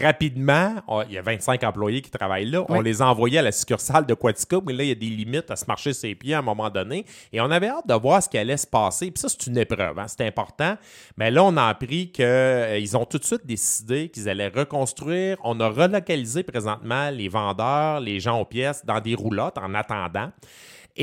Rapidement, 0.00 0.74
on- 0.86 1.02
il 1.02 1.14
y 1.14 1.18
a 1.18 1.22
25 1.22 1.64
employés 1.64 2.00
qui 2.00 2.12
travaillent 2.12 2.48
là. 2.48 2.64
On 2.68 2.80
les 2.80 3.02
a 3.02 3.08
envoyés 3.08 3.38
à 3.38 3.42
la 3.42 3.50
succursale 3.50 4.06
de 4.06 4.14
Quatico, 4.14 4.62
mais 4.64 4.72
là, 4.72 4.84
il 4.84 4.88
y 4.90 4.92
a 4.92 4.94
des 4.94 5.06
limites 5.06 5.50
à 5.50 5.56
se 5.56 5.64
marcher 5.66 5.92
ses 5.92 6.14
pieds 6.14 6.34
à 6.34 6.38
un 6.38 6.42
moment 6.42 6.70
donné. 6.70 7.04
Et 7.32 7.40
on 7.40 7.50
avait 7.50 7.68
hâte 7.70 7.88
de 7.88 7.94
voir 7.94 8.22
ce 8.22 8.28
qui 8.28 8.38
allait 8.38 8.56
se 8.56 8.68
passer. 8.68 9.10
Puis 9.10 9.20
ça, 9.20 9.28
c'est 9.28 9.48
une 9.48 9.58
épreuve, 9.58 9.98
hein, 9.98 10.06
c'est 10.06 10.24
important. 10.24 10.76
Mais 11.16 11.32
là, 11.32 11.42
on 11.42 11.56
a 11.56 11.64
appris 11.64 12.12
qu'ils 12.12 12.96
ont 12.96 13.04
tout 13.04 13.18
de 13.18 13.24
suite 13.24 13.44
décidé 13.44 14.08
qu'ils 14.10 14.28
allaient 14.28 14.52
reconstruire. 14.54 15.38
On 15.42 15.58
a 15.58 15.68
relocalisé 15.68 16.44
présentement 16.44 17.10
les 17.10 17.28
vendeurs, 17.28 17.98
les 17.98 18.20
gens 18.20 18.38
aux 18.40 18.44
pièces 18.44 18.86
dans 18.86 19.00
des 19.00 19.16
roulottes 19.16 19.58
en 19.58 19.74
attendant. 19.74 20.30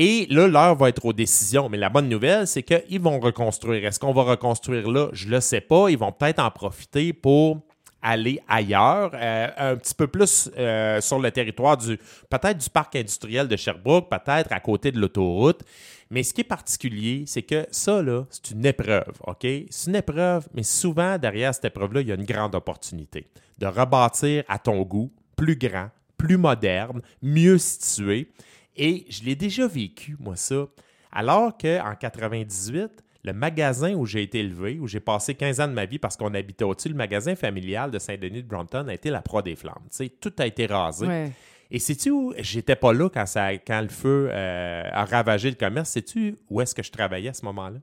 Et 0.00 0.28
là, 0.30 0.46
l'heure 0.46 0.76
va 0.76 0.90
être 0.90 1.04
aux 1.04 1.12
décisions. 1.12 1.68
Mais 1.68 1.76
la 1.76 1.88
bonne 1.88 2.08
nouvelle, 2.08 2.46
c'est 2.46 2.62
qu'ils 2.62 3.00
vont 3.00 3.18
reconstruire. 3.18 3.84
Est-ce 3.84 3.98
qu'on 3.98 4.12
va 4.12 4.22
reconstruire 4.22 4.88
là? 4.88 5.08
Je 5.12 5.26
ne 5.26 5.32
le 5.32 5.40
sais 5.40 5.60
pas. 5.60 5.90
Ils 5.90 5.98
vont 5.98 6.12
peut-être 6.12 6.38
en 6.38 6.52
profiter 6.52 7.12
pour 7.12 7.62
aller 8.00 8.40
ailleurs, 8.46 9.10
euh, 9.14 9.48
un 9.56 9.74
petit 9.74 9.96
peu 9.96 10.06
plus 10.06 10.52
euh, 10.56 11.00
sur 11.00 11.18
le 11.18 11.32
territoire 11.32 11.76
du 11.76 11.98
peut-être 12.30 12.58
du 12.58 12.70
parc 12.70 12.94
industriel 12.94 13.48
de 13.48 13.56
Sherbrooke, 13.56 14.08
peut-être 14.08 14.52
à 14.52 14.60
côté 14.60 14.92
de 14.92 15.00
l'autoroute. 15.00 15.62
Mais 16.10 16.22
ce 16.22 16.32
qui 16.32 16.42
est 16.42 16.44
particulier, 16.44 17.24
c'est 17.26 17.42
que 17.42 17.66
ça, 17.72 18.00
là, 18.00 18.24
c'est 18.30 18.52
une 18.52 18.64
épreuve, 18.64 19.18
OK? 19.26 19.40
C'est 19.42 19.88
une 19.88 19.96
épreuve, 19.96 20.46
mais 20.54 20.62
souvent, 20.62 21.18
derrière 21.18 21.52
cette 21.52 21.64
épreuve-là, 21.64 22.02
il 22.02 22.06
y 22.06 22.12
a 22.12 22.14
une 22.14 22.24
grande 22.24 22.54
opportunité 22.54 23.26
de 23.58 23.66
rebâtir 23.66 24.44
à 24.46 24.60
ton 24.60 24.80
goût, 24.82 25.10
plus 25.34 25.56
grand, 25.56 25.88
plus 26.16 26.36
moderne, 26.36 27.02
mieux 27.20 27.58
situé. 27.58 28.30
Et 28.78 29.04
je 29.10 29.24
l'ai 29.24 29.34
déjà 29.34 29.66
vécu, 29.66 30.16
moi, 30.18 30.36
ça. 30.36 30.66
Alors 31.12 31.58
qu'en 31.58 31.94
98, 31.98 33.04
le 33.24 33.32
magasin 33.32 33.94
où 33.94 34.06
j'ai 34.06 34.22
été 34.22 34.38
élevé, 34.38 34.78
où 34.78 34.86
j'ai 34.86 35.00
passé 35.00 35.34
15 35.34 35.60
ans 35.60 35.68
de 35.68 35.72
ma 35.72 35.84
vie 35.84 35.98
parce 35.98 36.16
qu'on 36.16 36.32
habitait 36.32 36.64
au-dessus, 36.64 36.88
le 36.88 36.94
magasin 36.94 37.34
familial 37.34 37.90
de 37.90 37.98
Saint-Denis 37.98 38.42
de 38.42 38.48
Brompton 38.48 38.86
a 38.88 38.94
été 38.94 39.10
la 39.10 39.20
proie 39.20 39.42
des 39.42 39.56
flammes. 39.56 39.88
Tout 40.20 40.32
a 40.38 40.46
été 40.46 40.66
rasé. 40.66 41.06
Ouais. 41.06 41.32
Et 41.70 41.78
sais-tu 41.78 42.10
où 42.10 42.32
j'étais 42.38 42.76
pas 42.76 42.92
là 42.92 43.10
quand, 43.10 43.26
ça, 43.26 43.52
quand 43.52 43.82
le 43.82 43.88
feu 43.88 44.30
euh, 44.30 44.82
a 44.90 45.04
ravagé 45.04 45.50
le 45.50 45.56
commerce? 45.56 45.90
Sais-tu 45.90 46.36
où 46.48 46.60
est-ce 46.60 46.74
que 46.74 46.82
je 46.82 46.90
travaillais 46.90 47.28
à 47.28 47.34
ce 47.34 47.44
moment-là? 47.44 47.78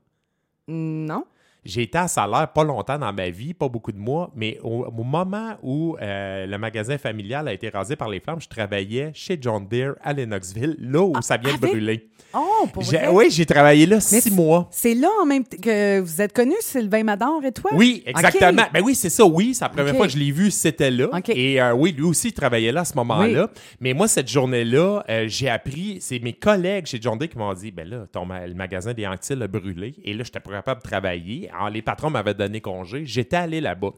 Non. 0.66 1.24
J'ai 1.66 1.82
été 1.82 1.98
à 1.98 2.08
salaire 2.08 2.48
pas 2.52 2.64
longtemps 2.64 2.98
dans 2.98 3.12
ma 3.12 3.28
vie, 3.30 3.54
pas 3.54 3.68
beaucoup 3.68 3.92
de 3.92 3.98
mois, 3.98 4.30
mais 4.34 4.58
au, 4.62 4.84
au 4.84 5.02
moment 5.04 5.54
où 5.62 5.96
euh, 6.00 6.46
le 6.46 6.58
magasin 6.58 6.98
familial 6.98 7.48
a 7.48 7.52
été 7.52 7.68
rasé 7.68 7.96
par 7.96 8.08
les 8.08 8.20
flammes, 8.20 8.40
je 8.40 8.48
travaillais 8.48 9.10
chez 9.14 9.38
John 9.40 9.66
Deere 9.68 9.94
à 10.02 10.12
Lennoxville, 10.12 10.76
là 10.80 11.02
où 11.02 11.14
ça 11.22 11.36
vient 11.36 11.50
de 11.52 11.56
avec- 11.56 11.70
brûler. 11.70 12.08
Oh, 12.34 12.66
pour 12.72 12.82
vrai? 12.82 13.08
Oui, 13.10 13.26
j'ai 13.30 13.46
travaillé 13.46 13.86
là 13.86 13.96
Mais 13.96 14.20
six 14.20 14.30
mois. 14.30 14.68
C'est 14.70 14.94
là 14.94 15.08
en 15.22 15.26
même 15.26 15.44
temps 15.44 15.56
que 15.62 16.00
vous 16.00 16.20
êtes 16.20 16.32
connus, 16.34 16.54
Sylvain 16.60 17.02
Mador 17.02 17.42
et 17.44 17.52
toi? 17.52 17.70
Oui, 17.74 18.02
exactement. 18.04 18.64
Ben 18.72 18.82
oui, 18.84 18.94
c'est 18.94 19.08
ça, 19.10 19.24
oui. 19.24 19.54
C'est 19.54 19.64
la 19.64 19.68
première 19.70 19.96
fois 19.96 20.06
que 20.06 20.12
je 20.12 20.18
l'ai 20.18 20.32
vu, 20.32 20.50
c'était 20.50 20.90
là. 20.90 21.08
Et 21.28 21.60
euh, 21.62 21.72
oui, 21.72 21.92
lui 21.92 22.04
aussi, 22.04 22.28
il 22.28 22.32
travaillait 22.32 22.72
là 22.72 22.80
à 22.80 22.84
ce 22.84 22.94
moment-là. 22.96 23.48
Mais 23.80 23.94
moi, 23.94 24.06
cette 24.08 24.28
journée-là, 24.28 25.04
euh, 25.08 25.24
j'ai 25.28 25.48
appris, 25.48 25.98
c'est 26.00 26.18
mes 26.18 26.32
collègues 26.34 26.86
chez 26.86 26.98
John 27.00 27.16
Deere 27.18 27.28
qui 27.30 27.38
m'ont 27.38 27.54
dit, 27.54 27.70
ben 27.70 27.88
là, 27.88 28.06
ton 28.12 28.26
le 28.26 28.54
magasin 28.54 28.92
des 28.92 29.06
Anctilles 29.06 29.42
a 29.42 29.46
brûlé. 29.48 29.94
Et 30.04 30.12
là, 30.12 30.22
j'étais 30.24 30.40
pas 30.40 30.50
capable 30.50 30.82
de 30.82 30.88
travailler. 30.88 31.48
Alors, 31.56 31.70
les 31.70 31.80
patrons 31.82 32.10
m'avaient 32.10 32.34
donné 32.34 32.60
congé. 32.60 33.06
J'étais 33.06 33.36
allé 33.36 33.60
là-bas. 33.62 33.90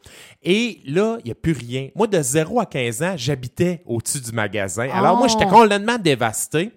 Et 0.44 0.80
là, 0.86 1.16
il 1.20 1.24
n'y 1.26 1.32
a 1.32 1.34
plus 1.34 1.52
rien. 1.52 1.88
Moi, 1.96 2.06
de 2.06 2.22
0 2.22 2.60
à 2.60 2.66
15 2.66 3.02
ans, 3.02 3.14
j'habitais 3.16 3.82
au-dessus 3.84 4.20
du 4.20 4.30
magasin. 4.32 4.88
Alors, 4.92 5.16
moi, 5.16 5.26
Oh. 5.28 5.32
j'étais 5.32 5.50
complètement 5.50 5.98
dévasté. 5.98 6.70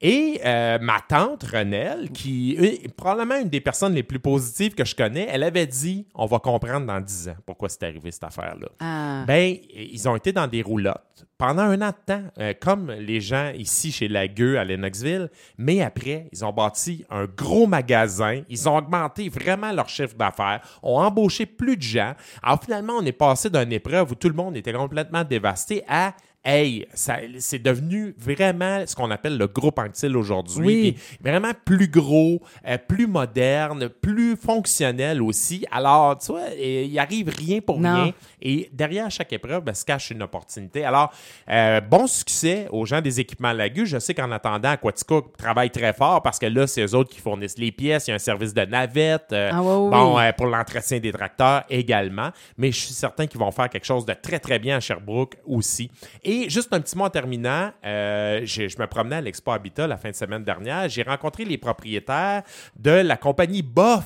Et 0.00 0.40
euh, 0.44 0.78
ma 0.80 1.00
tante, 1.00 1.44
Renelle, 1.44 2.10
qui 2.10 2.56
est 2.56 2.92
probablement 2.94 3.36
une 3.40 3.48
des 3.48 3.60
personnes 3.60 3.94
les 3.94 4.02
plus 4.02 4.18
positives 4.18 4.74
que 4.74 4.84
je 4.84 4.94
connais, 4.94 5.26
elle 5.30 5.42
avait 5.42 5.66
dit 5.66 6.06
on 6.14 6.26
va 6.26 6.38
comprendre 6.38 6.86
dans 6.86 7.00
10 7.00 7.28
ans 7.28 7.36
pourquoi 7.46 7.68
c'est 7.68 7.82
arrivé 7.84 8.10
cette 8.10 8.24
affaire-là. 8.24 8.68
Ah. 8.80 9.24
Ben, 9.26 9.56
ils 9.74 10.08
ont 10.08 10.16
été 10.16 10.32
dans 10.32 10.46
des 10.46 10.62
roulottes 10.62 11.26
pendant 11.38 11.62
un 11.62 11.80
an 11.82 11.90
de 11.90 12.14
temps, 12.14 12.22
euh, 12.38 12.52
comme 12.60 12.90
les 12.90 13.20
gens 13.20 13.52
ici 13.56 13.92
chez 13.92 14.08
Lagueux 14.08 14.58
à 14.58 14.64
Lennoxville, 14.64 15.30
mais 15.58 15.82
après, 15.82 16.28
ils 16.32 16.44
ont 16.44 16.52
bâti 16.52 17.04
un 17.10 17.26
gros 17.26 17.66
magasin, 17.66 18.42
ils 18.48 18.68
ont 18.68 18.76
augmenté 18.76 19.28
vraiment 19.28 19.72
leur 19.72 19.88
chiffre 19.88 20.14
d'affaires, 20.16 20.60
ont 20.82 20.98
embauché 20.98 21.46
plus 21.46 21.76
de 21.76 21.82
gens. 21.82 22.14
Alors 22.42 22.62
finalement, 22.62 22.94
on 22.94 23.04
est 23.04 23.12
passé 23.12 23.50
d'une 23.50 23.72
épreuve 23.72 24.12
où 24.12 24.14
tout 24.14 24.28
le 24.28 24.34
monde 24.34 24.56
était 24.56 24.72
complètement 24.72 25.24
dévasté 25.24 25.82
à 25.88 26.14
Hey, 26.46 26.86
c'est 26.92 27.58
devenu 27.62 28.14
vraiment 28.18 28.84
ce 28.86 28.94
qu'on 28.94 29.10
appelle 29.10 29.38
le 29.38 29.46
groupe 29.46 29.78
Anctil 29.78 30.14
aujourd'hui. 30.14 30.66
Oui. 30.66 30.96
Vraiment 31.22 31.52
plus 31.64 31.88
gros, 31.88 32.42
euh, 32.68 32.76
plus 32.76 33.06
moderne, 33.06 33.88
plus 33.88 34.36
fonctionnel 34.36 35.22
aussi. 35.22 35.64
Alors, 35.70 36.18
tu 36.18 36.32
vois, 36.32 36.48
il 36.60 36.98
arrive 36.98 37.30
rien 37.30 37.60
pour 37.60 37.80
Non. 37.80 37.94
rien. 38.04 38.12
Et 38.42 38.68
derrière 38.74 39.10
chaque 39.10 39.32
épreuve, 39.32 39.62
ben, 39.64 39.72
se 39.72 39.86
cache 39.86 40.10
une 40.10 40.22
opportunité. 40.22 40.84
Alors, 40.84 41.10
euh, 41.48 41.80
bon 41.80 42.06
succès 42.06 42.68
aux 42.70 42.84
gens 42.84 43.00
des 43.00 43.20
équipements 43.20 43.54
Lagu. 43.54 43.86
Je 43.86 43.98
sais 43.98 44.12
qu'en 44.12 44.30
attendant, 44.30 44.68
Aquatica 44.72 45.20
travaille 45.38 45.70
très 45.70 45.94
fort 45.94 46.20
parce 46.20 46.38
que 46.38 46.44
là, 46.44 46.66
c'est 46.66 46.82
eux 46.84 46.94
autres 46.94 47.08
qui 47.10 47.20
fournissent 47.20 47.56
les 47.56 47.72
pièces. 47.72 48.06
Il 48.06 48.10
y 48.10 48.12
a 48.12 48.16
un 48.16 48.18
service 48.18 48.52
de 48.52 48.66
navette. 48.66 49.32
euh, 49.32 49.48
Ah 49.50 49.60
bon, 49.62 49.88
oui. 50.16 50.22
euh, 50.22 50.32
pour 50.32 50.46
l'entretien 50.48 50.98
des 50.98 51.10
tracteurs 51.12 51.64
également. 51.70 52.28
Mais 52.58 52.70
je 52.70 52.80
suis 52.80 52.92
certain 52.92 53.26
qu'ils 53.26 53.40
vont 53.40 53.50
faire 53.50 53.70
quelque 53.70 53.86
chose 53.86 54.04
de 54.04 54.12
très, 54.12 54.38
très 54.38 54.58
bien 54.58 54.76
à 54.76 54.80
Sherbrooke 54.80 55.36
aussi. 55.46 55.90
Et 56.22 56.33
juste 56.48 56.72
un 56.72 56.80
petit 56.80 56.96
mot 56.96 57.04
en 57.04 57.10
terminant, 57.10 57.70
euh, 57.84 58.40
je 58.44 58.62
me 58.62 58.86
promenais 58.86 59.16
à 59.16 59.20
l'Expo 59.20 59.52
Habitat 59.52 59.86
la 59.86 59.96
fin 59.96 60.10
de 60.10 60.14
semaine 60.14 60.44
dernière. 60.44 60.88
J'ai 60.88 61.02
rencontré 61.02 61.44
les 61.44 61.58
propriétaires 61.58 62.42
de 62.76 62.90
la 62.90 63.16
compagnie 63.16 63.62
Boff. 63.62 64.04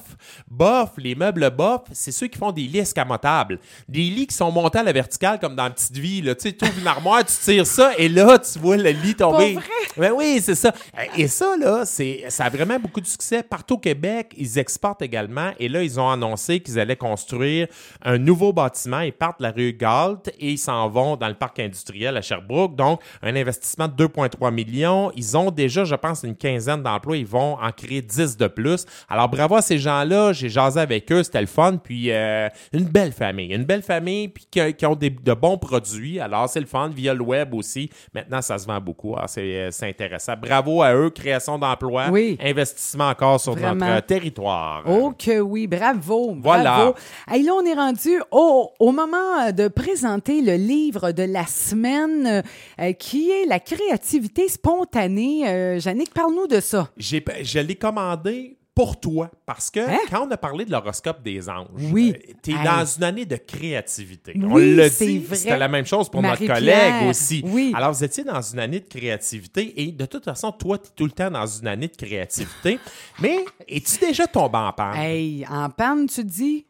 Boff, 0.48 0.90
les 0.96 1.14
meubles 1.14 1.50
Boff, 1.50 1.82
c'est 1.92 2.12
ceux 2.12 2.26
qui 2.26 2.38
font 2.38 2.52
des 2.52 2.62
lits 2.62 2.78
escamotables. 2.78 3.58
Des 3.88 4.02
lits 4.02 4.26
qui 4.26 4.34
sont 4.34 4.50
montés 4.50 4.78
à 4.78 4.82
la 4.82 4.92
verticale 4.92 5.38
comme 5.38 5.56
dans 5.56 5.70
Petite 5.70 5.96
Vie. 5.96 6.22
Là. 6.22 6.34
Tu 6.34 6.50
sais, 6.50 6.56
ouvres 6.62 6.78
une 6.78 6.86
armoire, 6.86 7.24
tu 7.24 7.34
tires 7.34 7.66
ça 7.66 7.92
et 7.98 8.08
là, 8.08 8.38
tu 8.38 8.58
vois 8.58 8.76
le 8.76 8.90
lit 8.90 9.14
tomber. 9.14 9.54
Pas 9.54 9.60
vrai? 9.60 9.70
Ben 9.96 10.12
oui, 10.12 10.40
c'est 10.42 10.54
ça. 10.54 10.72
Et 11.16 11.28
ça, 11.28 11.56
là, 11.56 11.84
c'est, 11.84 12.24
ça 12.28 12.44
a 12.44 12.50
vraiment 12.50 12.78
beaucoup 12.78 13.00
de 13.00 13.06
succès. 13.06 13.42
Partout 13.42 13.74
au 13.74 13.78
Québec, 13.78 14.34
ils 14.36 14.58
exportent 14.58 15.02
également. 15.02 15.52
Et 15.58 15.68
là, 15.68 15.82
ils 15.82 15.98
ont 15.98 16.10
annoncé 16.10 16.60
qu'ils 16.60 16.78
allaient 16.78 16.96
construire 16.96 17.68
un 18.02 18.18
nouveau 18.18 18.52
bâtiment. 18.52 19.00
Ils 19.00 19.12
partent 19.12 19.38
de 19.38 19.44
la 19.44 19.52
rue 19.52 19.72
Galt 19.72 20.28
et 20.38 20.52
ils 20.52 20.58
s'en 20.58 20.88
vont 20.88 21.16
dans 21.16 21.28
le 21.28 21.34
parc 21.34 21.58
industriel 21.58 22.16
à 22.18 22.22
Sherbrooke. 22.22 22.76
Donc, 22.76 23.00
un 23.22 23.34
investissement 23.34 23.88
de 23.88 23.92
2,3 24.06 24.52
millions. 24.52 25.10
Ils 25.16 25.36
ont 25.36 25.50
déjà, 25.50 25.84
je 25.84 25.94
pense, 25.94 26.22
une 26.22 26.36
quinzaine 26.36 26.82
d'emplois. 26.82 27.16
Ils 27.16 27.26
vont 27.26 27.56
en 27.60 27.70
créer 27.72 28.02
10 28.02 28.36
de 28.36 28.46
plus. 28.46 28.84
Alors, 29.08 29.28
bravo 29.28 29.56
à 29.56 29.62
ces 29.62 29.78
gens-là. 29.78 30.32
J'ai 30.32 30.48
jasé 30.48 30.80
avec 30.80 31.10
eux. 31.12 31.22
C'était 31.22 31.40
le 31.40 31.46
fun. 31.46 31.76
Puis, 31.76 32.10
euh, 32.10 32.48
une 32.72 32.84
belle 32.84 33.12
famille. 33.12 33.52
Une 33.54 33.64
belle 33.64 33.82
famille 33.82 34.28
puis 34.28 34.46
qui, 34.50 34.74
qui 34.74 34.86
ont 34.86 34.94
des- 34.94 35.10
de 35.10 35.34
bons 35.34 35.58
produits. 35.58 36.20
Alors, 36.20 36.48
c'est 36.48 36.60
le 36.60 36.66
fun. 36.66 36.88
Via 36.94 37.14
le 37.14 37.22
web 37.22 37.54
aussi. 37.54 37.90
Maintenant, 38.14 38.42
ça 38.42 38.58
se 38.58 38.66
vend 38.66 38.80
beaucoup. 38.80 39.14
Alors, 39.16 39.28
c'est, 39.28 39.40
euh, 39.40 39.70
c'est 39.70 39.88
intéressant. 39.88 40.34
Bravo 40.40 40.82
à 40.82 40.94
eux. 40.94 41.10
Création 41.10 41.58
d'emplois. 41.58 42.06
Oui. 42.10 42.36
Investissement 42.42 43.08
encore 43.08 43.40
sur 43.40 43.52
Vraiment. 43.54 43.86
notre 43.86 43.98
euh, 43.98 44.00
territoire. 44.00 44.82
Oh 44.86 45.12
que 45.18 45.40
oui, 45.40 45.66
bravo, 45.66 46.36
Voilà. 46.42 46.62
bravo. 46.76 46.94
Hey, 47.30 47.42
là, 47.42 47.52
on 47.54 47.64
est 47.64 47.74
rendu 47.74 48.20
au, 48.30 48.70
au 48.78 48.92
moment 48.92 49.52
de 49.52 49.68
présenter 49.68 50.40
le 50.42 50.54
livre 50.54 51.12
de 51.12 51.22
la 51.22 51.46
semaine 51.46 52.07
euh, 52.26 52.92
qui 52.92 53.30
est 53.30 53.46
la 53.46 53.60
créativité 53.60 54.48
spontanée. 54.48 55.48
Euh, 55.48 55.80
Jannick, 55.80 56.12
parle-nous 56.12 56.46
de 56.46 56.60
ça. 56.60 56.90
J'ai, 56.96 57.24
je 57.42 57.58
l'ai 57.58 57.76
commandé 57.76 58.57
pour 58.78 59.00
toi 59.00 59.28
parce 59.44 59.70
que 59.72 59.80
Hein? 59.80 59.98
quand 60.08 60.24
on 60.24 60.30
a 60.30 60.36
parlé 60.36 60.64
de 60.64 60.70
l'horoscope 60.70 61.20
des 61.24 61.48
anges, 61.50 61.66
Oui. 61.92 62.14
tu 62.44 62.52
es 62.52 62.54
Hey. 62.54 62.64
dans 62.64 62.84
une 62.86 63.02
année 63.02 63.24
de 63.26 63.34
créativité. 63.34 64.34
on 64.40 64.56
l'a 64.56 64.88
c'est 64.88 65.04
dit, 65.06 65.26
c'était 65.32 65.58
la 65.58 65.66
même 65.66 65.84
chose 65.84 66.08
pour 66.08 66.22
notre 66.22 66.46
collègue 66.46 67.08
aussi. 67.08 67.42
oui. 67.44 67.72
Alors, 67.74 67.92
vous 67.92 68.04
étiez 68.04 68.22
dans 68.22 68.40
une 68.40 68.60
année 68.60 68.78
de 68.78 68.86
créativité 68.88 69.82
et 69.82 69.90
de 69.90 70.06
toute 70.06 70.24
façon, 70.24 70.52
toi, 70.52 70.78
tu 70.78 70.86
es 70.86 70.90
tout 70.94 71.04
le 71.06 71.10
temps 71.10 71.28
dans 71.30 71.44
une 71.46 71.66
année 71.66 71.88
de 71.88 71.96
créativité. 71.96 72.78
Mais 73.20 73.44
es-tu 73.66 73.98
déjà 73.98 74.28
tombé 74.28 74.58
en 74.58 74.72
panne? 74.72 74.96
Hey, 74.96 75.44
en 75.50 75.68
panne, 75.70 76.06
tu 76.06 76.22
dis? 76.24 76.64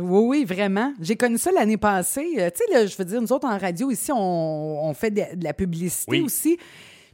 Oui, 0.00 0.20
oui, 0.24 0.44
vraiment. 0.44 0.92
J'ai 1.00 1.14
connu 1.14 1.38
ça 1.38 1.52
l'année 1.52 1.76
passée. 1.76 2.26
Euh, 2.38 2.50
tu 2.50 2.64
sais, 2.72 2.88
je 2.88 2.96
veux 2.96 3.04
dire, 3.04 3.22
nous 3.22 3.32
autres, 3.32 3.46
en 3.46 3.56
radio, 3.56 3.88
ici, 3.92 4.10
on, 4.10 4.88
on 4.88 4.94
fait 4.94 5.12
de, 5.12 5.36
de 5.36 5.44
la 5.44 5.52
publicité 5.54 6.10
Oui. 6.10 6.22
aussi. 6.22 6.58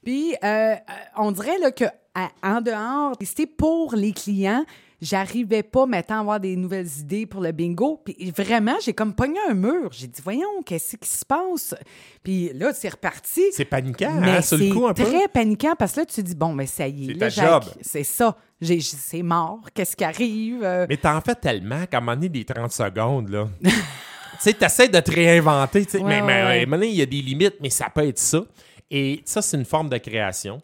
Puis, 0.08 0.34
euh, 0.42 0.46
euh, 0.46 0.74
on 1.18 1.32
dirait 1.32 1.58
là, 1.58 1.70
que 1.70 1.84
à- 2.14 2.30
en 2.42 2.62
dehors, 2.62 3.12
c'était 3.20 3.46
pour 3.46 3.94
les 3.94 4.12
clients, 4.12 4.64
j'arrivais 5.02 5.62
pas 5.62 5.84
maintenant 5.84 6.16
à 6.16 6.20
avoir 6.20 6.40
des 6.40 6.56
nouvelles 6.56 6.88
idées 7.00 7.26
pour 7.26 7.42
le 7.42 7.52
bingo. 7.52 8.00
Puis 8.02 8.32
vraiment, 8.34 8.76
j'ai 8.82 8.94
comme 8.94 9.12
pogné 9.12 9.38
un 9.50 9.52
mur. 9.52 9.90
J'ai 9.92 10.06
dit, 10.06 10.22
voyons, 10.24 10.62
qu'est-ce 10.64 10.96
qui 10.96 11.06
se 11.10 11.26
passe? 11.26 11.74
Puis 12.22 12.50
là, 12.54 12.72
c'est 12.72 12.88
reparti. 12.88 13.42
C'est 13.52 13.66
paniquant, 13.66 14.10
Mais 14.18 14.30
hein, 14.38 14.40
sur 14.40 14.56
le 14.56 14.64
c'est 14.64 14.70
coup, 14.70 14.86
un 14.86 14.94
peu? 14.94 15.04
très 15.04 15.28
paniquant 15.28 15.74
parce 15.78 15.92
que 15.92 16.00
là, 16.00 16.06
tu 16.06 16.14
te 16.14 16.20
dis, 16.22 16.34
bon, 16.34 16.54
mais 16.54 16.64
ça 16.64 16.88
y 16.88 17.10
est. 17.10 17.12
C'est 17.12 17.18
ta 17.18 17.28
job. 17.28 17.64
C'est 17.82 18.02
ça. 18.02 18.34
J'ai- 18.62 18.80
C'est 18.80 19.22
mort. 19.22 19.60
Qu'est-ce 19.74 19.94
qui 19.94 20.04
arrive? 20.04 20.64
Euh, 20.64 20.86
Mais 20.88 20.96
t'en 20.96 21.20
fais 21.20 21.34
tellement 21.34 21.84
qu'à 21.84 21.98
un 21.98 22.00
moment 22.00 22.14
donné, 22.14 22.30
des 22.30 22.46
30 22.46 22.72
secondes, 22.72 23.28
là. 23.28 23.46
tu 23.62 23.70
sais, 24.40 24.54
t'essaies 24.54 24.88
de 24.88 25.00
te 25.00 25.10
réinventer, 25.10 25.86
Ouais, 25.92 26.00
mais, 26.02 26.22
ouais, 26.22 26.32
à 26.32 26.46
un 26.46 26.48
ouais. 26.48 26.64
moment 26.64 26.78
donné, 26.78 26.88
il 26.92 26.96
y 26.96 27.02
a 27.02 27.06
des 27.06 27.20
limites, 27.20 27.56
mais 27.60 27.68
ça 27.68 27.90
peut 27.94 28.08
être 28.08 28.18
ça. 28.18 28.40
Et 28.90 29.22
ça, 29.24 29.42
c'est 29.42 29.56
une 29.56 29.64
forme 29.64 29.88
de 29.88 29.98
création. 29.98 30.62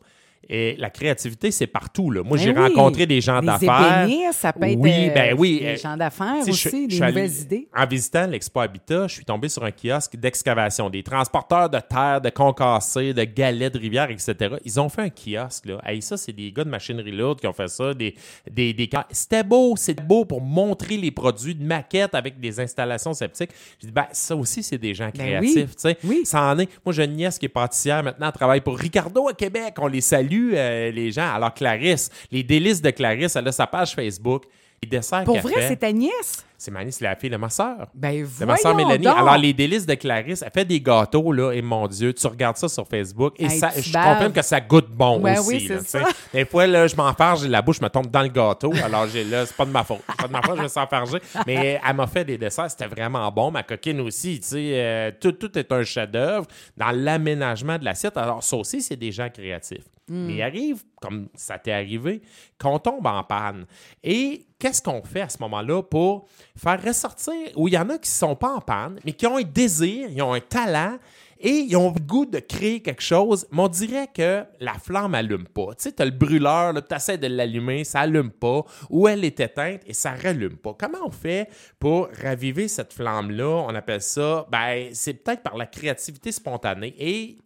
Et 0.48 0.76
la 0.78 0.90
créativité, 0.90 1.50
c'est 1.50 1.66
partout, 1.66 2.10
là. 2.10 2.22
Moi, 2.22 2.36
Ben 2.36 2.42
j'ai 2.44 2.50
oui. 2.50 2.58
rencontré 2.58 3.06
des 3.06 3.20
gens 3.20 3.40
d'affaires. 3.40 4.06
ça 4.32 4.52
peut 4.52 4.66
être 4.66 4.78
Oui, 4.78 5.08
euh, 5.08 5.14
ben 5.14 5.34
oui, 5.38 5.60
des 5.60 5.66
euh, 5.66 5.76
gens 5.76 5.96
d'affaires 5.96 6.44
je- 6.44 6.50
aussi, 6.50 6.84
je 6.90 6.96
des 6.96 7.02
allé- 7.02 7.12
nouvelles 7.12 7.40
idées. 7.40 7.68
En 7.76 7.86
visitant 7.86 8.26
l'Expo 8.26 8.60
Habitat, 8.60 9.06
je 9.08 9.14
suis 9.14 9.24
tombé 9.24 9.48
sur 9.48 9.64
un 9.64 9.70
kiosque 9.70 10.16
d'excavation, 10.16 10.90
des 10.90 11.02
transporteurs 11.02 11.70
de 11.70 11.78
terre, 11.78 12.20
de 12.20 12.30
concassés, 12.30 13.12
de 13.14 13.24
galets 13.24 13.72
de 13.72 13.78
rivière, 13.78 14.10
etc. 14.10 14.56
Ils 14.64 14.80
ont 14.80 14.88
fait 14.88 15.02
un 15.02 15.10
kiosque, 15.10 15.66
là. 15.66 15.80
Hey, 15.84 16.02
ça, 16.02 16.16
c'est 16.16 16.32
des 16.32 16.50
gars 16.52 16.64
de 16.64 16.70
machinerie 16.70 17.12
lourde 17.12 17.40
qui 17.40 17.46
ont 17.46 17.52
fait 17.52 17.68
ça. 17.68 17.94
Des, 17.94 18.14
des, 18.50 18.72
des... 18.72 18.88
C'était 19.10 19.42
beau, 19.42 19.74
c'est 19.76 20.00
beau 20.02 20.24
pour 20.24 20.40
montrer 20.40 20.96
les 20.96 21.10
produits 21.10 21.54
de 21.54 21.64
maquettes 21.64 22.14
avec 22.14 22.38
des 22.40 22.60
installations 22.60 23.12
sceptiques. 23.14 23.50
J'ai 23.80 23.86
dit, 23.88 23.92
ben, 23.92 24.06
ça 24.12 24.34
aussi, 24.36 24.62
c'est 24.62 24.78
des 24.78 24.94
gens 24.94 25.10
Ben 25.14 25.24
créatifs, 25.24 25.70
oui. 26.04 26.22
Ça 26.24 26.42
en 26.42 26.58
est. 26.58 26.68
Moi, 26.84 26.92
j'ai 26.92 27.04
une 27.04 27.12
nièce 27.16 27.38
qui 27.38 27.46
est 27.46 27.48
pâtissière 27.48 28.02
maintenant, 28.02 28.26
elle 28.26 28.32
travaille 28.32 28.60
pour 28.60 28.76
Ricardo 28.78 29.28
à 29.28 29.32
Québec. 29.34 29.74
On 29.78 29.86
les 29.86 30.00
salue, 30.00 30.33
euh, 30.54 30.90
les 30.90 31.10
gens. 31.12 31.32
Alors, 31.34 31.52
Clarisse, 31.54 32.10
les 32.30 32.42
délices 32.42 32.82
de 32.82 32.90
Clarisse, 32.90 33.36
elle 33.36 33.48
a 33.48 33.52
sa 33.52 33.66
page 33.66 33.94
Facebook. 33.94 34.44
Les 34.82 34.88
desserts 34.88 35.24
Pour 35.24 35.38
vrai, 35.38 35.66
c'est 35.68 35.76
ta 35.76 35.90
nièce? 35.92 36.44
c'est 36.58 36.70
Mani, 36.70 36.92
c'est 36.92 37.04
la 37.04 37.14
fille 37.16 37.28
de 37.30 37.36
ma 37.36 37.48
sœur. 37.50 37.88
Ben, 37.94 38.26
C'est 38.30 38.44
ma 38.46 38.56
soeur 38.56 38.74
Mélanie. 38.74 39.04
donc. 39.04 39.16
Alors, 39.18 39.36
les 39.36 39.52
délices 39.52 39.84
de 39.86 39.94
Clarisse, 39.94 40.42
elle 40.42 40.50
fait 40.50 40.64
des 40.64 40.80
gâteaux, 40.80 41.30
là, 41.32 41.52
et 41.52 41.60
mon 41.62 41.86
Dieu, 41.86 42.12
tu 42.14 42.26
regardes 42.26 42.56
ça 42.56 42.68
sur 42.68 42.86
Facebook, 42.88 43.34
et 43.38 43.44
Hey, 43.44 43.58
ça, 43.58 43.70
je 43.76 43.92
confirme 43.92 44.32
que 44.32 44.40
ça 44.42 44.60
goûte 44.62 44.88
bon 44.90 45.20
Ouais, 45.20 45.38
aussi. 45.38 45.48
oui, 45.48 45.68
là, 45.68 45.80
ça. 45.80 46.00
Des 46.32 46.44
fois, 46.46 46.66
là, 46.66 46.86
je 46.86 46.96
m'enfarge, 46.96 47.42
j'ai 47.42 47.48
la 47.48 47.60
bouche 47.62 47.80
me 47.82 47.88
tombe 47.88 48.10
dans 48.10 48.22
le 48.22 48.28
gâteau, 48.28 48.72
alors 48.82 49.06
j'ai 49.08 49.24
là, 49.24 49.44
c'est 49.46 49.56
pas 49.56 49.64
de 49.66 49.70
ma 49.70 49.84
faute. 49.84 50.00
C'est 50.08 50.16
pas 50.16 50.26
de 50.26 50.32
ma 50.32 50.42
faute, 50.42 50.56
je 50.58 50.62
me 50.62 50.68
suis 50.68 50.80
enfargé. 50.80 51.18
Mais 51.46 51.80
elle 51.86 51.96
m'a 51.96 52.06
fait 52.06 52.24
des 52.24 52.38
desserts, 52.38 52.70
c'était 52.70 52.86
vraiment 52.86 53.30
bon. 53.30 53.50
Ma 53.50 53.62
coquine 53.62 54.00
aussi, 54.00 54.40
tu 54.40 54.48
sais, 54.48 54.70
euh, 54.74 55.10
tout, 55.20 55.32
tout 55.32 55.58
est 55.58 55.70
un 55.70 55.82
chef-d'œuvre 55.82 56.46
dans 56.78 56.90
l'aménagement 56.92 57.78
de 57.78 57.84
l'assiette. 57.84 58.16
Alors, 58.16 58.42
ça 58.42 58.56
aussi, 58.56 58.80
c'est 58.82 58.96
des 58.96 59.12
gens 59.12 59.28
créatifs. 59.28 59.84
Hmm. 60.08 60.26
Mais 60.26 60.34
il 60.34 60.42
arrive, 60.42 60.82
comme 61.00 61.28
ça 61.34 61.58
t'est 61.58 61.72
arrivé, 61.72 62.22
qu'on 62.60 62.78
tombe 62.78 63.06
en 63.06 63.22
panne. 63.24 63.66
Et 64.02 64.46
qu'est-ce 64.58 64.82
qu'on 64.82 65.02
fait 65.02 65.22
à 65.22 65.28
ce 65.28 65.38
moment-là 65.40 65.82
pour 65.82 66.26
faire 66.56 66.82
ressortir, 66.82 67.34
où 67.56 67.68
il 67.68 67.74
y 67.74 67.78
en 67.78 67.88
a 67.88 67.98
qui 67.98 68.10
ne 68.10 68.14
sont 68.14 68.36
pas 68.36 68.54
en 68.54 68.60
panne, 68.60 68.98
mais 69.04 69.12
qui 69.12 69.26
ont 69.26 69.38
un 69.38 69.42
désir, 69.42 70.08
ils 70.10 70.22
ont 70.22 70.34
un 70.34 70.40
talent, 70.40 70.98
et 71.38 71.50
ils 71.50 71.76
ont 71.76 71.92
le 71.92 72.00
goût 72.00 72.24
de 72.24 72.38
créer 72.38 72.80
quelque 72.80 73.02
chose, 73.02 73.46
mais 73.50 73.60
on 73.60 73.68
dirait 73.68 74.08
que 74.12 74.44
la 74.60 74.74
flamme 74.74 75.12
n'allume 75.12 75.46
pas. 75.46 75.74
Tu 75.74 75.84
sais, 75.84 75.92
tu 75.92 76.00
as 76.00 76.06
le 76.06 76.10
brûleur, 76.10 76.72
tu 76.74 76.94
essaies 76.94 77.18
de 77.18 77.26
l'allumer, 77.26 77.84
ça 77.84 78.00
n'allume 78.00 78.30
pas, 78.30 78.64
ou 78.88 79.08
elle 79.08 79.24
est 79.24 79.38
éteinte 79.40 79.82
et 79.86 79.92
ça 79.92 80.12
ne 80.12 80.22
rallume 80.22 80.56
pas. 80.56 80.74
Comment 80.78 81.04
on 81.04 81.10
fait 81.10 81.50
pour 81.78 82.08
raviver 82.22 82.66
cette 82.66 82.94
flamme-là? 82.94 83.66
On 83.68 83.74
appelle 83.74 84.00
ça, 84.00 84.46
ben, 84.50 84.88
c'est 84.92 85.14
peut-être 85.14 85.42
par 85.42 85.56
la 85.56 85.66
créativité 85.66 86.32
spontanée. 86.32 86.94
Et 86.98 87.36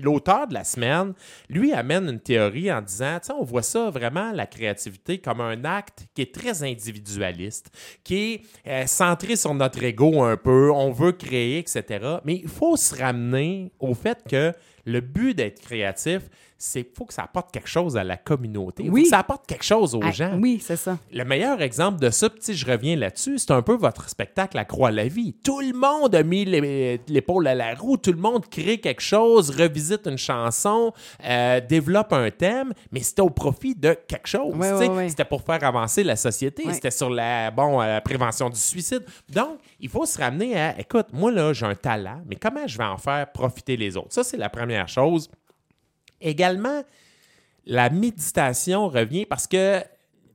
l'auteur 0.00 0.46
de 0.46 0.54
la 0.54 0.64
semaine, 0.64 1.14
lui, 1.48 1.72
amène 1.72 2.08
une 2.08 2.20
théorie 2.20 2.72
en 2.72 2.82
disant, 2.82 3.18
on 3.38 3.44
voit 3.44 3.62
ça 3.62 3.90
vraiment, 3.90 4.32
la 4.32 4.46
créativité, 4.46 5.18
comme 5.18 5.40
un 5.40 5.64
acte 5.64 6.06
qui 6.14 6.22
est 6.22 6.34
très 6.34 6.62
individualiste, 6.62 7.70
qui 8.04 8.16
est 8.16 8.40
euh, 8.66 8.86
centré 8.86 9.36
sur 9.36 9.54
notre 9.54 9.82
ego 9.82 10.22
un 10.22 10.36
peu, 10.36 10.70
on 10.70 10.90
veut 10.92 11.12
créer, 11.12 11.58
etc. 11.58 12.18
Mais 12.24 12.36
il 12.36 12.48
faut 12.48 12.76
se 12.76 12.94
ramener 12.94 13.72
au 13.78 13.94
fait 13.94 14.22
que 14.28 14.52
le 14.86 15.00
but 15.00 15.34
d'être 15.34 15.60
créatif, 15.60 16.22
c'est 16.58 16.88
faut 16.96 17.04
que 17.04 17.12
ça 17.12 17.24
apporte 17.24 17.52
quelque 17.52 17.68
chose 17.68 17.98
à 17.98 18.04
la 18.04 18.16
communauté. 18.16 18.84
Il 18.84 18.88
faut 18.88 18.94
Oui. 18.94 19.02
que 19.02 19.08
ça 19.10 19.18
apporte 19.18 19.46
quelque 19.46 19.62
chose 19.64 19.94
aux 19.94 20.00
Ah, 20.02 20.10
gens. 20.10 20.38
Oui, 20.40 20.58
c'est 20.64 20.76
ça. 20.76 20.96
Le 21.12 21.22
meilleur 21.24 21.60
exemple 21.60 22.00
de 22.00 22.08
ça, 22.08 22.30
sais, 22.40 22.54
je 22.54 22.64
reviens 22.64 22.96
là-dessus, 22.96 23.36
c'est 23.38 23.50
un 23.50 23.60
peu 23.60 23.74
votre 23.74 24.08
spectacle 24.08 24.56
à 24.56 24.64
Croix 24.64 24.90
la 24.90 25.06
vie. 25.06 25.34
Tout 25.44 25.60
le 25.60 25.74
monde 25.74 26.14
a 26.14 26.22
mis 26.22 26.46
l'é- 26.46 26.98
l'épaule 27.08 27.46
à 27.46 27.54
la 27.54 27.74
roue, 27.74 27.98
tout 27.98 28.10
le 28.12 28.18
monde 28.18 28.48
crée 28.48 28.78
quelque 28.78 29.02
chose, 29.02 29.50
revisite 29.50 30.06
une 30.06 30.16
chanson, 30.16 30.94
euh, 31.26 31.60
développe 31.60 32.14
un 32.14 32.30
thème, 32.30 32.72
mais 32.90 33.00
c'était 33.00 33.20
au 33.20 33.28
profit 33.28 33.74
de 33.74 33.94
quelque 34.08 34.26
chose. 34.28 34.54
C'était 35.08 35.26
pour 35.26 35.42
faire 35.42 35.62
avancer 35.62 36.04
la 36.04 36.16
société, 36.16 36.62
c'était 36.72 36.90
sur 36.90 37.10
la, 37.10 37.50
bon, 37.50 37.82
euh, 37.82 37.86
la 37.86 38.00
prévention 38.00 38.48
du 38.48 38.58
suicide. 38.58 39.04
Donc, 39.28 39.58
il 39.78 39.90
faut 39.90 40.06
se 40.06 40.16
ramener 40.18 40.58
à, 40.58 40.80
écoute, 40.80 41.08
moi 41.12 41.30
là, 41.30 41.52
j'ai 41.52 41.66
un 41.66 41.74
talent, 41.74 42.22
mais 42.26 42.36
comment 42.36 42.66
je 42.66 42.78
vais 42.78 42.84
en 42.84 42.96
faire 42.96 43.30
profiter 43.30 43.76
les 43.76 43.94
autres? 43.98 44.14
Ça, 44.14 44.24
c'est 44.24 44.38
la 44.38 44.48
première 44.48 44.75
chose. 44.84 45.30
Également, 46.20 46.82
la 47.64 47.90
méditation 47.90 48.88
revient 48.88 49.26
parce 49.26 49.46
que, 49.46 49.82